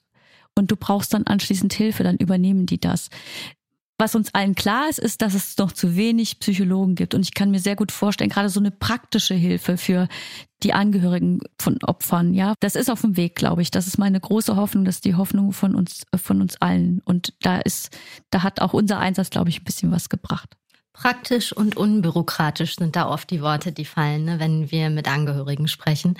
[0.55, 3.11] und du brauchst dann anschließend Hilfe, dann übernehmen die das.
[4.03, 7.15] Was uns allen klar ist, ist, dass es noch zu wenig Psychologen gibt.
[7.15, 10.09] Und ich kann mir sehr gut vorstellen, gerade so eine praktische Hilfe für
[10.65, 13.71] die Angehörigen von Opfern, ja, das ist auf dem Weg, glaube ich.
[13.71, 17.01] Das ist meine große Hoffnung, das ist die Hoffnung von uns, von uns allen.
[17.05, 17.97] Und da ist,
[18.31, 20.57] da hat auch unser Einsatz, glaube ich, ein bisschen was gebracht.
[20.93, 25.67] Praktisch und unbürokratisch sind da oft die Worte, die fallen, ne, wenn wir mit Angehörigen
[25.67, 26.19] sprechen.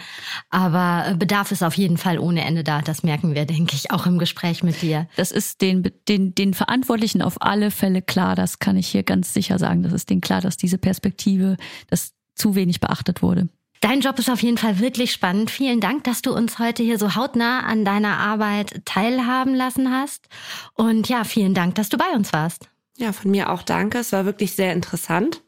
[0.49, 2.81] Aber äh, Bedarf ist auf jeden Fall ohne Ende da.
[2.81, 5.09] Das merken wir, denke ich, auch im Gespräch mit dir.
[5.17, 8.35] Das ist den, den, den Verantwortlichen auf alle Fälle klar.
[8.35, 9.83] Das kann ich hier ganz sicher sagen.
[9.83, 11.59] Das ist denen klar, dass diese Perspektive,
[11.89, 13.49] dass zu wenig beachtet wurde.
[13.83, 15.51] Dein Job ist auf jeden Fall wirklich spannend.
[15.51, 20.29] Vielen Dank, dass du uns heute hier so hautnah an deiner Arbeit teilhaben lassen hast.
[20.75, 22.72] Und ja, vielen Dank, dass du bei uns warst.
[23.03, 23.99] Ja, von mir auch danke.
[23.99, 25.43] Es war wirklich sehr interessant.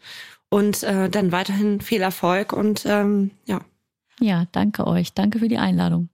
[0.49, 3.61] Und äh, dann weiterhin viel Erfolg und ähm, ja.
[4.19, 5.15] Ja, danke euch.
[5.15, 6.09] Danke für die Einladung.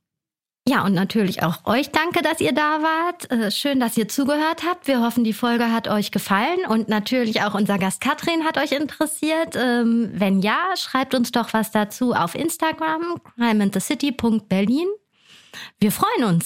[0.69, 3.31] Ja, und natürlich auch euch danke, dass ihr da wart.
[3.31, 4.87] Äh, schön, dass ihr zugehört habt.
[4.87, 8.73] Wir hoffen, die Folge hat euch gefallen und natürlich auch unser Gast Katrin hat euch
[8.73, 9.57] interessiert.
[9.57, 14.89] Ähm, wenn ja, schreibt uns doch was dazu auf Instagram, crimeandthecity.berlin.
[15.79, 16.45] Wir freuen uns.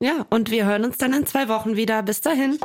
[0.00, 2.04] Ja, und wir hören uns dann in zwei Wochen wieder.
[2.04, 2.60] Bis dahin.